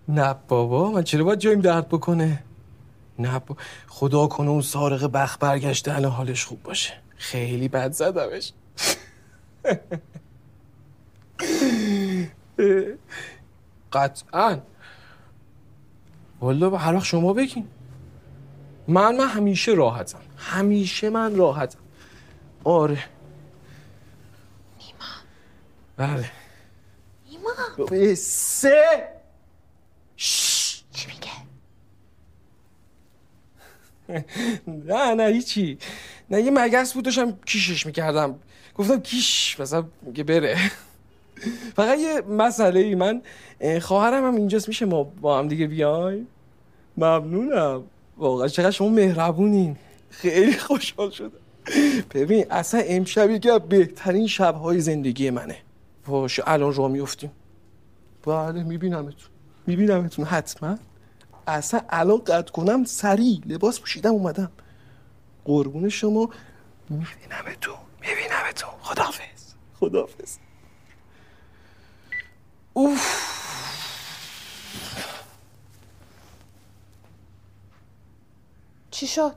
نه 0.08 0.34
بابا 0.48 0.90
من 0.90 1.02
چرا 1.04 1.24
باید 1.24 1.38
جایم 1.38 1.60
درد 1.60 1.88
بکنه؟ 1.88 2.42
نه 3.18 3.38
با... 3.38 3.56
خدا 3.88 4.26
کنه 4.26 4.50
اون 4.50 4.60
سارق 4.60 5.10
بخ 5.12 5.38
برگشته 5.40 5.94
الان 5.94 6.12
حالش 6.12 6.44
خوب 6.44 6.62
باشه. 6.62 6.92
خیلی 7.16 7.68
بد 7.68 7.92
زدمش. 7.92 8.52
قطعا. 13.92 14.58
والا 16.40 16.76
هر 16.76 16.94
وقت 16.94 17.04
شما 17.04 17.32
بگین. 17.32 17.68
من 18.90 19.16
من 19.16 19.28
همیشه 19.28 19.72
راحتم. 19.72 20.18
همیشه 20.36 21.10
من 21.10 21.36
راحتم. 21.36 21.78
آره. 22.64 23.04
نیما. 24.78 25.10
بله. 25.96 26.30
نیما. 27.30 28.14
سه! 28.14 29.08
چی 30.16 31.06
میگه؟ 31.06 31.30
نه 34.66 35.14
نه 35.14 35.24
هیچی. 35.24 35.78
نه 36.30 36.42
یه 36.42 36.50
مگس 36.50 36.92
بود 36.94 37.04
داشتم 37.04 37.38
کیشش 37.46 37.86
می‌کردم. 37.86 38.38
گفتم 38.74 39.00
کیش 39.00 39.60
مثلا 39.60 39.84
که 40.14 40.24
بره. 40.24 40.70
فقط 41.76 41.98
یه 41.98 42.20
مسئله 42.20 42.80
ای 42.80 42.94
من 42.94 43.22
اه، 43.60 43.80
خواهرم 43.80 44.24
هم 44.26 44.34
اینجاست 44.34 44.68
میشه 44.68 44.86
ما 44.86 45.02
با 45.04 45.38
هم 45.38 45.48
دیگه 45.48 45.66
بیایم؟ 45.66 46.26
ممنونم. 46.96 47.84
واقعا 48.20 48.48
چقدر 48.48 48.70
شما 48.70 48.88
مهربونین. 48.88 49.76
خیلی 50.10 50.52
خوشحال 50.52 51.10
شدم. 51.10 51.30
ببین 52.14 52.46
اصلا 52.50 52.80
امشب 52.84 53.30
یکی 53.30 53.50
از 53.50 53.60
بهترین 53.60 54.26
شبهای 54.26 54.80
زندگی 54.80 55.30
منه. 55.30 55.56
باشه 56.06 56.42
الان 56.46 56.74
راه 56.74 56.88
میفتیم 56.88 57.30
بله 58.26 58.62
میبینمتون. 58.62 59.30
میبینمتون 59.66 60.24
حتما. 60.24 60.78
اصلا 61.46 61.80
الان 61.88 62.18
قد 62.18 62.50
کنم 62.50 62.84
سریع 62.84 63.40
لباس 63.46 63.80
پوشیدم 63.80 64.10
اومدم. 64.10 64.50
قربون 65.44 65.88
شما. 65.88 66.30
میبینمتون 66.90 67.74
میبینمتون. 68.00 68.70
خداحافظ. 68.80 69.54
خداحافظ. 69.80 70.36
اوف. 72.72 73.29
چی 79.00 79.06
شد؟ 79.06 79.34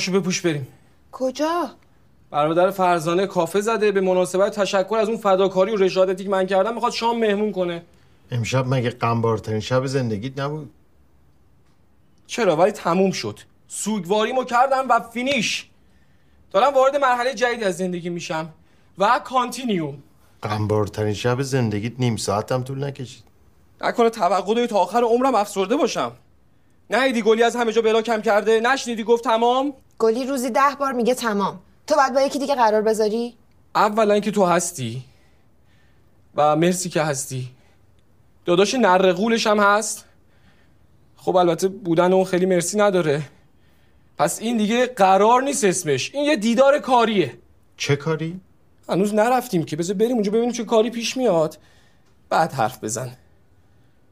پاشو 0.00 0.20
بپوش 0.20 0.40
بریم. 0.40 0.66
کجا؟ 1.12 1.70
برادر 2.30 2.70
فرزانه 2.70 3.26
کافه 3.26 3.60
زده. 3.60 3.92
به 3.92 4.00
مناسبت 4.00 4.54
تشکر 4.54 4.96
از 4.96 5.08
اون 5.08 5.16
فداکاری 5.16 5.72
و 5.72 5.76
رشادتی 5.76 6.24
که 6.24 6.30
من 6.30 6.46
کردم 6.46 6.74
می‌خواد 6.74 6.92
شام 6.92 7.18
مهمون 7.18 7.52
کنه. 7.52 7.82
امشب 8.30 8.64
مگه 8.68 8.90
غمبارترین 8.90 9.60
شب 9.60 9.86
زندگیت 9.86 10.40
نبود؟ 10.40 10.70
چرا؟ 12.26 12.56
ولی 12.56 12.72
تموم 12.72 13.10
شد. 13.10 13.40
سوگواریمو 13.68 14.44
کردم 14.44 14.88
و 14.88 15.00
finish. 15.00 15.66
دارم 16.50 16.74
وارد 16.74 16.96
مرحله 16.96 17.34
جدید 17.34 17.64
از 17.64 17.76
زندگی 17.76 18.08
میشم. 18.08 18.48
و 18.98 19.20
continue 19.24 19.86
م. 19.86 20.02
غمبارترین 20.42 21.14
شب 21.14 21.42
زندگیت 21.42 21.92
نیم 21.98 22.16
ساعت 22.16 22.52
هم 22.52 22.62
طول 22.62 22.84
نکشید. 22.84 23.24
نکنه 23.80 24.10
توقع 24.10 24.54
داری 24.54 24.66
تا 24.66 24.78
آخر 24.78 25.02
عمرم 25.02 25.34
افسرده 25.34 25.76
باشم. 25.76 26.12
نیدی 26.90 27.22
گلی 27.22 27.42
از 27.42 27.56
همه 27.56 27.72
جا 27.72 27.82
بلا 27.82 28.02
کم 28.02 28.22
کرده. 28.22 28.60
نشنیدی 28.60 29.04
گفت 29.04 29.24
تمام؟ 29.24 29.72
گلی 30.00 30.26
روزی 30.26 30.50
ده 30.50 30.60
بار 30.78 30.92
میگه 30.92 31.14
تمام. 31.14 31.60
تو 31.86 31.94
باید 31.94 32.14
با 32.14 32.20
یکی 32.20 32.38
دیگه 32.38 32.54
قرار 32.54 32.82
بذاری؟ 32.82 33.36
اولا 33.74 34.20
که 34.20 34.30
تو 34.30 34.44
هستی. 34.44 35.04
و 36.34 36.56
مرسی 36.56 36.88
که 36.88 37.02
هستی. 37.02 37.50
داداش 38.44 38.74
نرقولش 38.74 39.46
هم 39.46 39.60
هست. 39.60 40.04
خب 41.16 41.36
البته 41.36 41.68
بودن 41.68 42.12
اون 42.12 42.24
خیلی 42.24 42.46
مرسی 42.46 42.78
نداره. 42.78 43.22
پس 44.18 44.40
این 44.40 44.56
دیگه 44.56 44.86
قرار 44.86 45.42
نیست 45.42 45.64
اسمش. 45.64 46.14
این 46.14 46.24
یه 46.24 46.36
دیدار 46.36 46.78
کاریه. 46.78 47.38
چه 47.76 47.96
کاری؟ 47.96 48.40
هنوز 48.88 49.14
نرفتیم 49.14 49.64
که. 49.64 49.76
بذار 49.76 49.96
بریم 49.96 50.12
اونجا 50.12 50.30
ببینیم 50.32 50.52
چه 50.52 50.64
کاری 50.64 50.90
پیش 50.90 51.16
میاد. 51.16 51.58
بعد 52.28 52.52
حرف 52.52 52.84
بزن. 52.84 53.16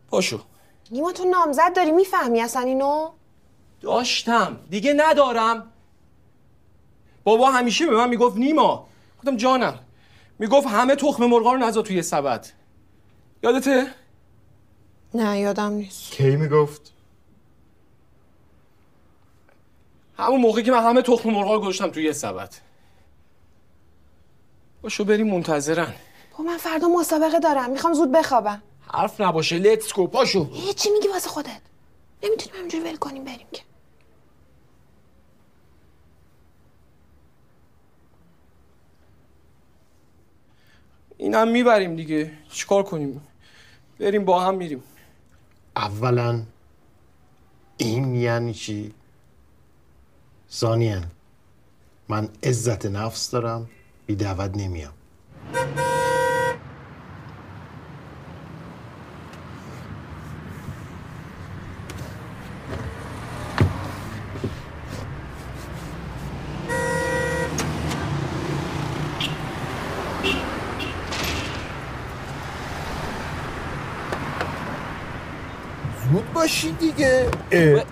پاشو. 0.08 0.40
نیما 0.90 1.12
تو 1.12 1.24
نامزد 1.24 1.72
داری. 1.76 1.90
می‌فهمی 1.90 2.40
اصلا 2.40 2.62
اینو؟ 2.62 3.10
داشتم. 3.80 4.56
دیگه 4.70 4.92
ندارم. 4.96 5.72
بابا 7.28 7.50
همیشه 7.50 7.86
به 7.86 7.96
من 7.96 8.08
می‌گفت 8.08 8.36
نیما. 8.36 8.88
گفتم 9.18 9.36
جانم. 9.36 9.78
می‌گفت 10.38 10.66
همه 10.66 10.96
تخم 10.96 11.26
مرغا 11.26 11.52
رو 11.52 11.58
نذار 11.58 11.84
توی 11.84 12.02
سبد. 12.02 12.46
یادته؟ 13.42 13.86
نه 15.14 15.38
یادم 15.38 15.72
نیست. 15.72 16.10
کی 16.10 16.36
می‌گفت؟ 16.36 16.92
همون 20.18 20.40
موقعی 20.40 20.64
که 20.64 20.72
من 20.72 20.82
همه 20.82 21.02
تخم 21.02 21.30
مرغا 21.30 21.54
رو 21.54 21.60
گذاشتم 21.60 21.90
توی 21.90 22.12
سبد. 22.12 22.54
باشو 24.82 25.04
بریم 25.04 25.30
منتظرن. 25.30 25.94
با 26.38 26.44
من 26.44 26.56
فردا 26.56 26.88
مسابقه 26.88 27.38
دارم. 27.38 27.70
می‌خوام 27.70 27.94
زود 27.94 28.12
بخوابم. 28.12 28.62
حرف 28.92 29.20
نباشه 29.20 29.58
لیتس 29.58 29.92
گو 29.92 30.06
پاشو. 30.06 30.50
یه 30.66 30.72
چی 30.72 30.90
میگی 30.90 31.08
واسه 31.08 31.28
خودت. 31.28 31.60
نمی‌تونیم 32.22 32.58
همینجوری 32.58 32.84
ول 32.84 32.96
کنیم 32.96 33.24
بریم 33.24 33.46
که. 33.52 33.62
اینم 41.18 41.48
می‌بریم 41.48 41.96
دیگه. 41.96 42.30
چیکار 42.50 42.82
کنیم؟ 42.82 43.20
بریم 44.00 44.24
با 44.24 44.40
هم 44.40 44.54
میریم. 44.54 44.82
اولا 45.76 46.42
این 47.76 48.14
یعنی 48.14 48.54
چی؟ 48.54 48.94
ثانیا 50.50 51.00
من 52.08 52.28
عزت 52.42 52.86
نفس 52.86 53.30
دارم 53.30 53.68
بی 54.06 54.14
دعوت 54.14 54.56
نمیام 54.56 54.92
زود 76.12 76.32
باشی 76.32 76.72
دیگه 76.72 77.30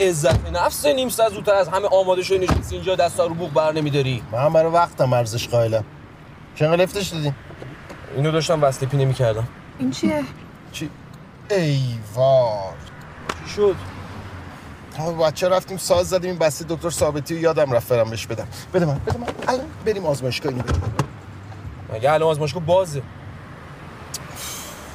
عزت 0.09 0.51
نفس 0.51 0.87
نیم 0.87 1.09
ساعت 1.09 1.33
زودتر 1.33 1.55
از 1.55 1.69
همه 1.69 1.89
آماده 1.89 2.23
شدی 2.23 2.39
نشستی 2.39 2.75
اینجا 2.75 2.95
دست 2.97 3.21
رو 3.21 3.35
بوق 3.35 3.53
بر 3.53 3.73
نمیداری 3.73 4.23
من 4.33 4.53
برای 4.53 4.73
وقتم 4.73 5.13
ارزش 5.13 5.49
قائلم 5.49 5.85
چه 6.55 6.67
لفتش 6.67 7.09
دادین؟ 7.09 7.35
اینو 8.17 8.31
داشتم 8.31 8.63
وصله 8.63 8.89
پینه 8.89 9.05
می‌کردم 9.05 9.49
این 9.79 9.91
چیه؟ 9.91 10.25
چی؟ 10.73 10.91
ایوار 11.51 12.75
چی 13.45 13.51
شد؟ 13.53 13.77
تا 14.97 15.13
بچه 15.13 15.49
رفتیم 15.49 15.77
ساز 15.77 16.09
زدیم 16.09 16.31
این 16.31 16.39
بسته 16.39 16.65
دکتر 16.69 16.91
ثابتی 16.91 17.35
رو 17.35 17.41
یادم 17.41 17.73
رفت 17.73 17.89
برم 17.89 18.11
بهش 18.11 18.27
بدم 18.27 18.49
بده 18.75 18.87
من 18.87 19.01
بده 19.07 19.19
من 19.19 19.27
الان 19.49 19.67
بریم 19.85 20.07
آزمایشگاه 20.07 20.53
اینو 20.53 20.65
بدیم 20.65 20.83
مگه 21.95 22.13
الان 22.13 22.29
آزمایشگاه 22.29 22.63
بازه 22.63 23.03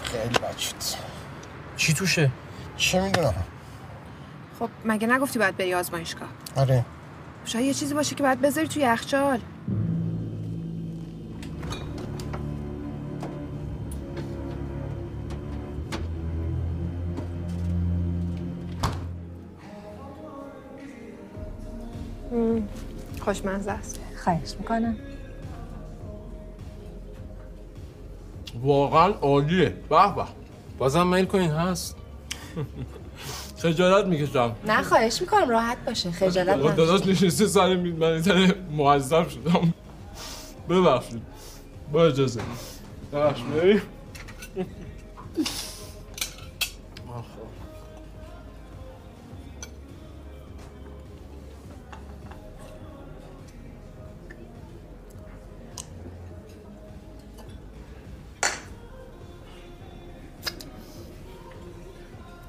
خیلی 0.03 0.39
شد 0.57 0.75
چی 1.77 1.93
توشه؟ 1.93 2.31
چه 2.77 3.01
می‌دونم 3.01 3.33
خب 4.61 4.69
مگه 4.85 5.07
نگفتی 5.07 5.39
باید 5.39 5.57
بری 5.57 5.73
آزمایشگاه؟ 5.73 6.29
آره. 6.55 6.85
شاید 7.45 7.65
یه 7.65 7.73
چیزی 7.73 7.93
باشه 7.93 8.15
که 8.15 8.23
باید 8.23 8.41
بذاری 8.41 8.67
توی 8.67 8.81
یخچال. 8.81 9.39
خوشمزه 23.21 23.71
است. 23.71 23.99
خواهش 24.23 24.55
می‌کنم. 24.59 24.95
واقعا 28.63 29.13
عالیه. 29.13 29.69
به 29.69 30.15
به. 30.15 30.23
بازم 30.77 31.07
میل 31.07 31.25
کنین 31.25 31.51
هست. 31.51 31.97
خجالت 33.61 34.05
می‌کشم. 34.05 34.55
نه 34.65 34.83
خواهش 34.83 35.21
می‌کنم 35.21 35.49
راحت 35.49 35.77
باشه 35.85 36.11
خجالت 36.11 36.57
نکش 36.57 36.75
داداش 36.75 37.05
نشسته 37.07 37.47
سر 37.47 37.75
میز 37.75 37.95
من 37.95 38.21
ذره 38.21 38.55
معذب 38.71 39.29
شدم. 39.29 39.73
ببخشید. 40.69 41.21
با 41.91 42.05
اجازه. 42.05 42.41
ببخشید. 43.13 43.49
بریم 43.55 43.81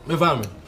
بفرمایید. 0.08 0.61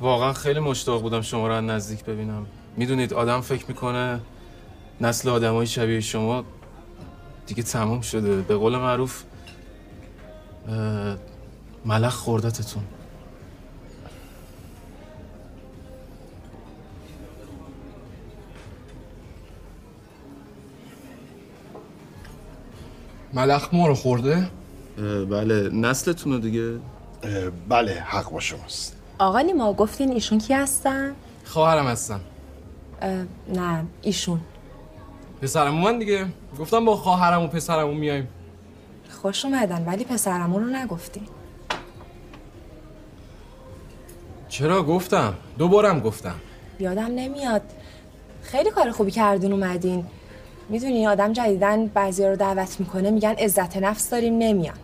واقعا 0.00 0.32
خیلی 0.32 0.60
مشتاق 0.60 1.02
بودم 1.02 1.20
شما 1.20 1.48
رو 1.48 1.60
نزدیک 1.60 2.04
ببینم. 2.04 2.46
می‌دونید 2.76 3.14
آدم 3.14 3.40
فکر 3.40 3.64
می‌کنه 3.68 4.20
نسل 5.00 5.28
آدمای 5.28 5.66
شبیه 5.66 6.00
شما 6.00 6.44
دیگه 7.46 7.62
تمام 7.62 8.00
شده. 8.00 8.36
به 8.42 8.56
قول 8.56 8.76
معروف 8.76 9.22
ملخ 11.84 12.14
خوردتتون. 12.14 12.82
ملخ 23.32 23.68
ما 23.74 23.86
رو 23.86 23.94
خورده؟ 23.94 24.50
بله 25.30 25.68
نسلتون 25.68 26.40
دیگه؟ 26.40 26.78
بله 27.68 27.92
حق 27.92 28.30
با 28.30 28.40
شماست. 28.40 28.95
آقا 29.18 29.40
نیما 29.40 29.72
گفتین 29.72 30.12
ایشون 30.12 30.38
کی 30.38 30.54
هستن؟ 30.54 31.14
خواهرم 31.44 31.86
هستم 31.86 32.20
اه، 33.02 33.24
نه 33.54 33.84
ایشون. 34.02 34.40
پسرم 35.42 35.74
من 35.74 35.98
دیگه. 35.98 36.26
گفتم 36.58 36.84
با 36.84 36.96
خواهرم 36.96 37.42
و 37.42 37.46
پسرمون 37.46 37.96
میایم. 37.96 38.28
خوش 39.22 39.44
اومدن 39.44 39.84
ولی 39.84 40.04
پسرمون 40.04 40.64
رو 40.64 40.68
نگفتین. 40.68 41.22
چرا 44.48 44.82
گفتم؟ 44.82 45.34
دوبارم 45.58 46.00
گفتم. 46.00 46.34
یادم 46.80 47.04
نمیاد. 47.04 47.62
خیلی 48.42 48.70
کار 48.70 48.90
خوبی 48.90 49.10
کردین 49.10 49.52
اومدین. 49.52 50.06
می‌دونی 50.68 51.06
آدم 51.06 51.32
جدیدن 51.32 51.86
بعضی 51.86 52.26
رو 52.26 52.36
دعوت 52.36 52.80
می‌کنه 52.80 53.10
میگن 53.10 53.34
عزت 53.38 53.76
نفس 53.76 54.10
داریم 54.10 54.38
نمیان. 54.38 54.76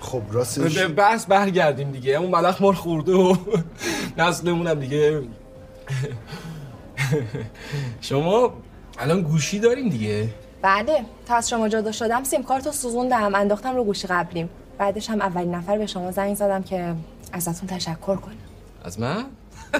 خب 0.00 0.22
راستش 0.30 0.78
به 0.78 0.88
بحث 0.88 1.26
برگردیم 1.26 1.90
دیگه. 1.90 2.12
اون 2.12 2.30
ملخ 2.30 2.62
مار 2.62 2.74
خورده 2.74 3.12
و 3.12 3.36
نسلمونم 4.18 4.80
دیگه. 4.80 5.22
شما 8.00 8.52
الان 8.98 9.22
گوشی 9.22 9.58
دارین 9.58 9.88
دیگه؟ 9.88 10.28
بله. 10.62 11.04
تا 11.26 11.34
از 11.34 11.48
شما 11.48 11.68
جدا 11.68 11.92
شدم 11.92 12.24
سیم 12.24 12.42
کارتو 12.42 12.72
سوزوندم. 12.72 13.34
انداختم 13.34 13.76
رو 13.76 13.84
گوشی 13.84 14.06
قبلیم. 14.06 14.48
بعدش 14.78 15.10
هم 15.10 15.20
اولین 15.20 15.54
نفر 15.54 15.78
به 15.78 15.86
شما 15.86 16.10
زنگ 16.10 16.36
زدم 16.36 16.62
که 16.62 16.94
ازتون 17.32 17.68
تشکر 17.68 18.16
کنم. 18.16 18.34
از 18.84 19.00
من؟ 19.00 19.24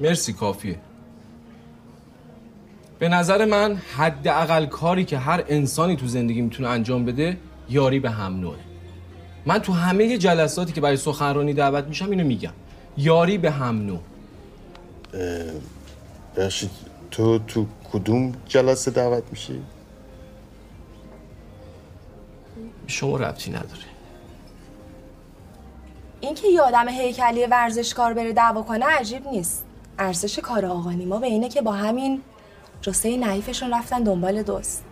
مرسی 0.00 0.32
کافیه. 0.32 0.78
به 3.02 3.08
نظر 3.08 3.44
من 3.44 3.76
حداقل 3.76 4.66
کاری 4.66 5.04
که 5.04 5.18
هر 5.18 5.44
انسانی 5.48 5.96
تو 5.96 6.06
زندگی 6.06 6.40
می‌تونه 6.40 6.68
انجام 6.68 7.04
بده 7.04 7.36
یاری 7.68 8.00
به 8.00 8.10
هم 8.10 8.40
نوعه 8.40 8.58
من 9.46 9.58
تو 9.58 9.72
همه 9.72 10.18
جلساتی 10.18 10.72
که 10.72 10.80
برای 10.80 10.96
سخنرانی 10.96 11.54
دعوت 11.54 11.84
میشم 11.84 12.10
اینو 12.10 12.24
میگم. 12.24 12.52
یاری 12.96 13.38
به 13.38 13.50
هم 13.50 13.86
نوع. 13.86 14.00
بخشید 16.36 16.70
تو 17.10 17.38
تو 17.38 17.66
کدوم 17.92 18.32
جلسه 18.48 18.90
دعوت 18.90 19.22
میشی؟ 19.30 19.62
شما 22.86 23.16
ربطی 23.16 23.50
نداره. 23.50 23.86
اینکه 26.20 26.48
یه 26.48 26.60
آدم 26.60 26.88
هیکلی 26.88 27.46
ورزشکار 27.46 28.14
بره 28.14 28.32
دعوا 28.32 28.62
کنه 28.62 28.86
عجیب 28.86 29.26
نیست. 29.26 29.64
ارزش 29.98 30.38
کار 30.38 30.66
آقا 30.66 30.90
نیما 30.90 31.18
به 31.18 31.26
اینه 31.26 31.48
که 31.48 31.62
با 31.62 31.72
همین 31.72 32.22
جسه 32.82 33.16
نحیفشون 33.16 33.74
رفتن 33.74 34.02
دنبال 34.02 34.42
دوست. 34.42 34.84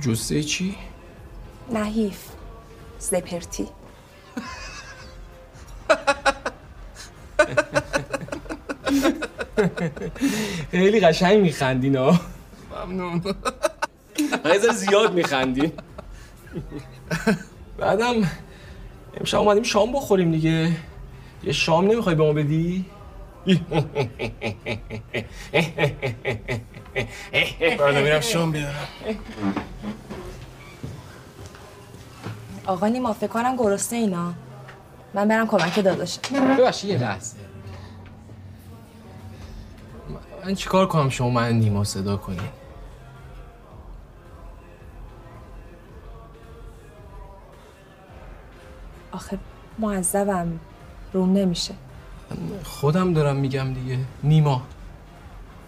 جسه 0.00 0.42
چی؟ 0.42 0.76
نحیف. 1.72 2.18
زپرتی. 2.98 3.68
خیلی 10.70 11.00
قشنگ 11.00 11.40
میخندین 11.40 11.96
ها 11.96 12.20
ممنون. 12.86 13.22
ذره 14.44 14.72
زیاد 14.72 15.14
میخندین. 15.14 15.72
بعدم 17.78 18.14
امشب 19.16 19.38
اومدیم 19.38 19.62
شام 19.62 19.92
بخوریم 19.92 20.32
دیگه. 20.32 20.76
یه 21.44 21.52
شام 21.52 21.84
نمی‌خوای 21.84 22.14
به 22.14 22.22
ما 22.24 22.32
بدی؟ 22.32 22.84
بعد 27.78 27.96
میرم 27.96 28.20
شام 28.20 28.52
بیارم. 28.52 28.88
آقا 32.66 32.86
نیما 32.86 33.12
فکر 33.12 33.26
کنم 33.26 33.56
گرسنه 33.56 33.98
اینا. 33.98 34.32
من 35.14 35.28
برم 35.28 35.46
کمک 35.46 35.80
داداشم 35.80 36.20
ببخشید 36.58 36.90
یه 36.90 36.98
لحظه. 36.98 37.36
من 40.44 40.54
چیکار 40.54 40.86
کنم 40.86 41.08
شما 41.08 41.30
من 41.30 41.52
نیما 41.52 41.84
صدا 41.84 42.16
کنین 42.16 42.40
آخه 49.12 49.38
معذبم 49.78 50.60
روم 51.12 51.32
نمیشه. 51.32 51.74
خودم 52.64 53.14
دارم 53.14 53.36
میگم 53.36 53.74
دیگه. 53.74 53.98
نیما. 54.22 54.62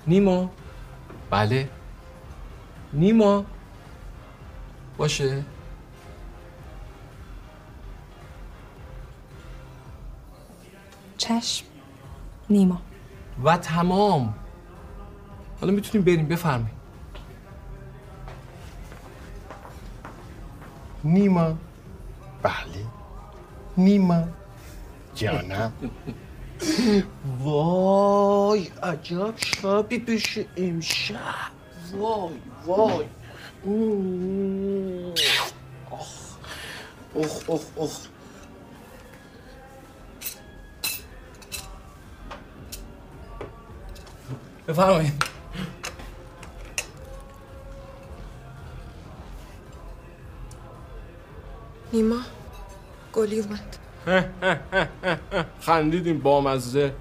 نیما. 0.07 0.51
بله. 1.31 1.69
نیما. 2.93 3.45
باشه. 4.97 5.45
چشم. 11.19 11.67
نیما. 12.51 12.83
و 13.45 13.57
تمام. 13.57 14.35
حالا 15.61 15.73
می‌تونیم 15.73 16.05
بریم 16.05 16.29
بفرمایید. 16.29 16.83
نیما. 21.05 21.57
بله. 22.43 22.87
نیما. 23.77 24.25
جانم. 25.15 25.73
وای 27.41 28.71
عجب 28.83 29.35
شبی 29.37 29.99
بشه 29.99 30.47
امشب. 30.57 31.17
وای 31.93 32.35
وای. 32.67 33.07
آخ 35.91 36.09
اخ 37.17 37.51
اخ 37.51 37.79
اخ 37.79 38.07
بفرمایید. 44.69 45.23
نیما 51.93 52.21
گلی 53.13 53.41
اومد. 53.41 53.82
خندیدیم 55.66 56.18
بامزه 56.18 56.92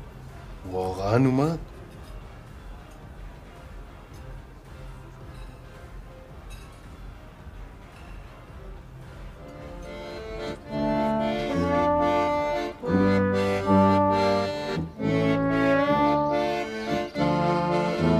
واقعا 0.72 1.16
اومد؟ 1.26 1.60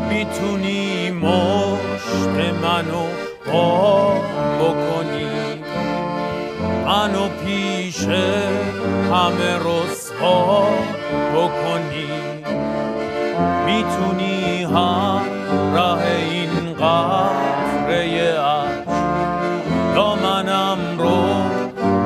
می‌تونی 0.10 1.12
مشت 1.12 2.28
منو 2.64 3.06
آب 3.54 4.24
بکنی؟ 4.60 5.64
منو 6.86 7.30
پیش 7.30 8.08
همه 9.12 9.58
رسوا 9.58 10.64
بکنی. 11.36 12.12
می‌تونی 13.66 14.64
هم 14.64 15.22
راه 15.76 16.04
این 16.04 16.74
قفره 16.74 18.34
عشق 18.40 18.86
دامنم 19.96 20.78
رو 21.00 21.24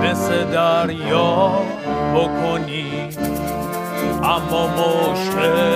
مثل 0.03 0.43
دریا 0.43 1.51
بکنی. 2.15 3.09
اما 4.23 4.67
مشکل 4.67 5.74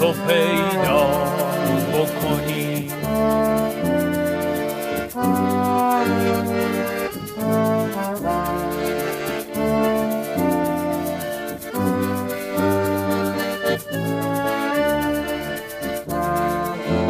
تو 0.00 0.12
پیدا 0.12 1.06
بکنی. 1.92 2.90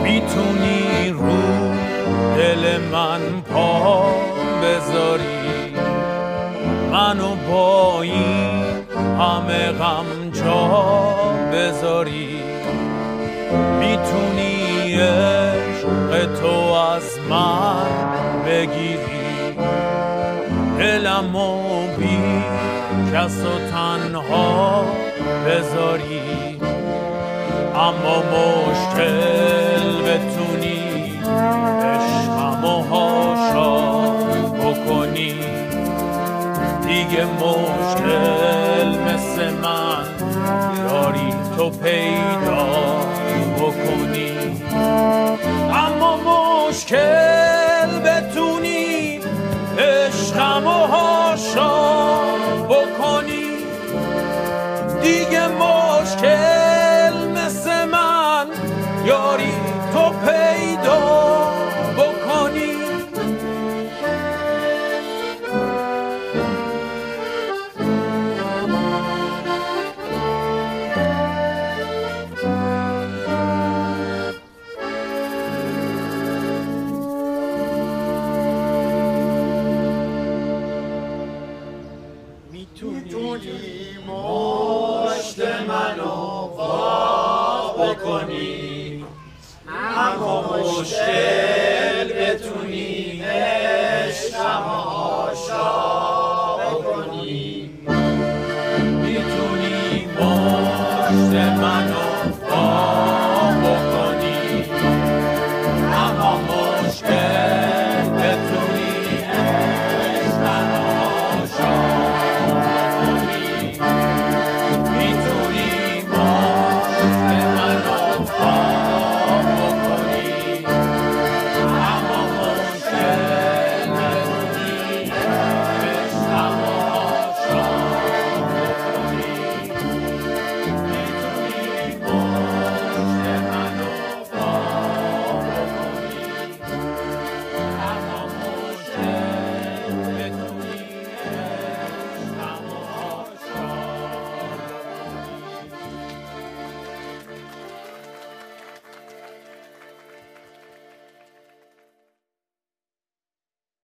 می‌تونی 0.02 1.10
رو 1.10 1.74
دل 2.36 2.78
من 2.92 3.20
پا 3.52 4.12
بذاری. 4.62 5.24
منو 6.92 7.34
با 7.50 8.02
این 8.02 8.64
همه 9.18 9.72
غم 9.72 10.30
جا 10.32 10.84
بذاری. 11.52 12.29
می‌تونی 13.80 14.94
عشق 14.94 16.40
تو 16.40 16.72
از 16.72 17.18
من 17.30 17.86
بگیری؟ 18.46 19.56
دلمو 20.78 21.86
بی 21.98 22.42
کس 23.12 23.36
و 23.40 23.70
تنها 23.70 24.84
بذاری. 25.46 26.60
اما 27.74 28.16
مشکل 28.36 29.86
بتونی 30.06 30.80
عشقم 31.82 32.64
و 32.64 32.82
هاشا 32.82 33.70
بکنی. 34.52 35.34
دیگه 36.86 37.24
مشکل 37.24 38.88
مثل 38.98 39.50
من 39.62 40.04
یاری 40.78 41.30
تو 41.56 41.70
پیدا 41.70 42.59
اما 44.72 46.16
مشکل 46.68 47.19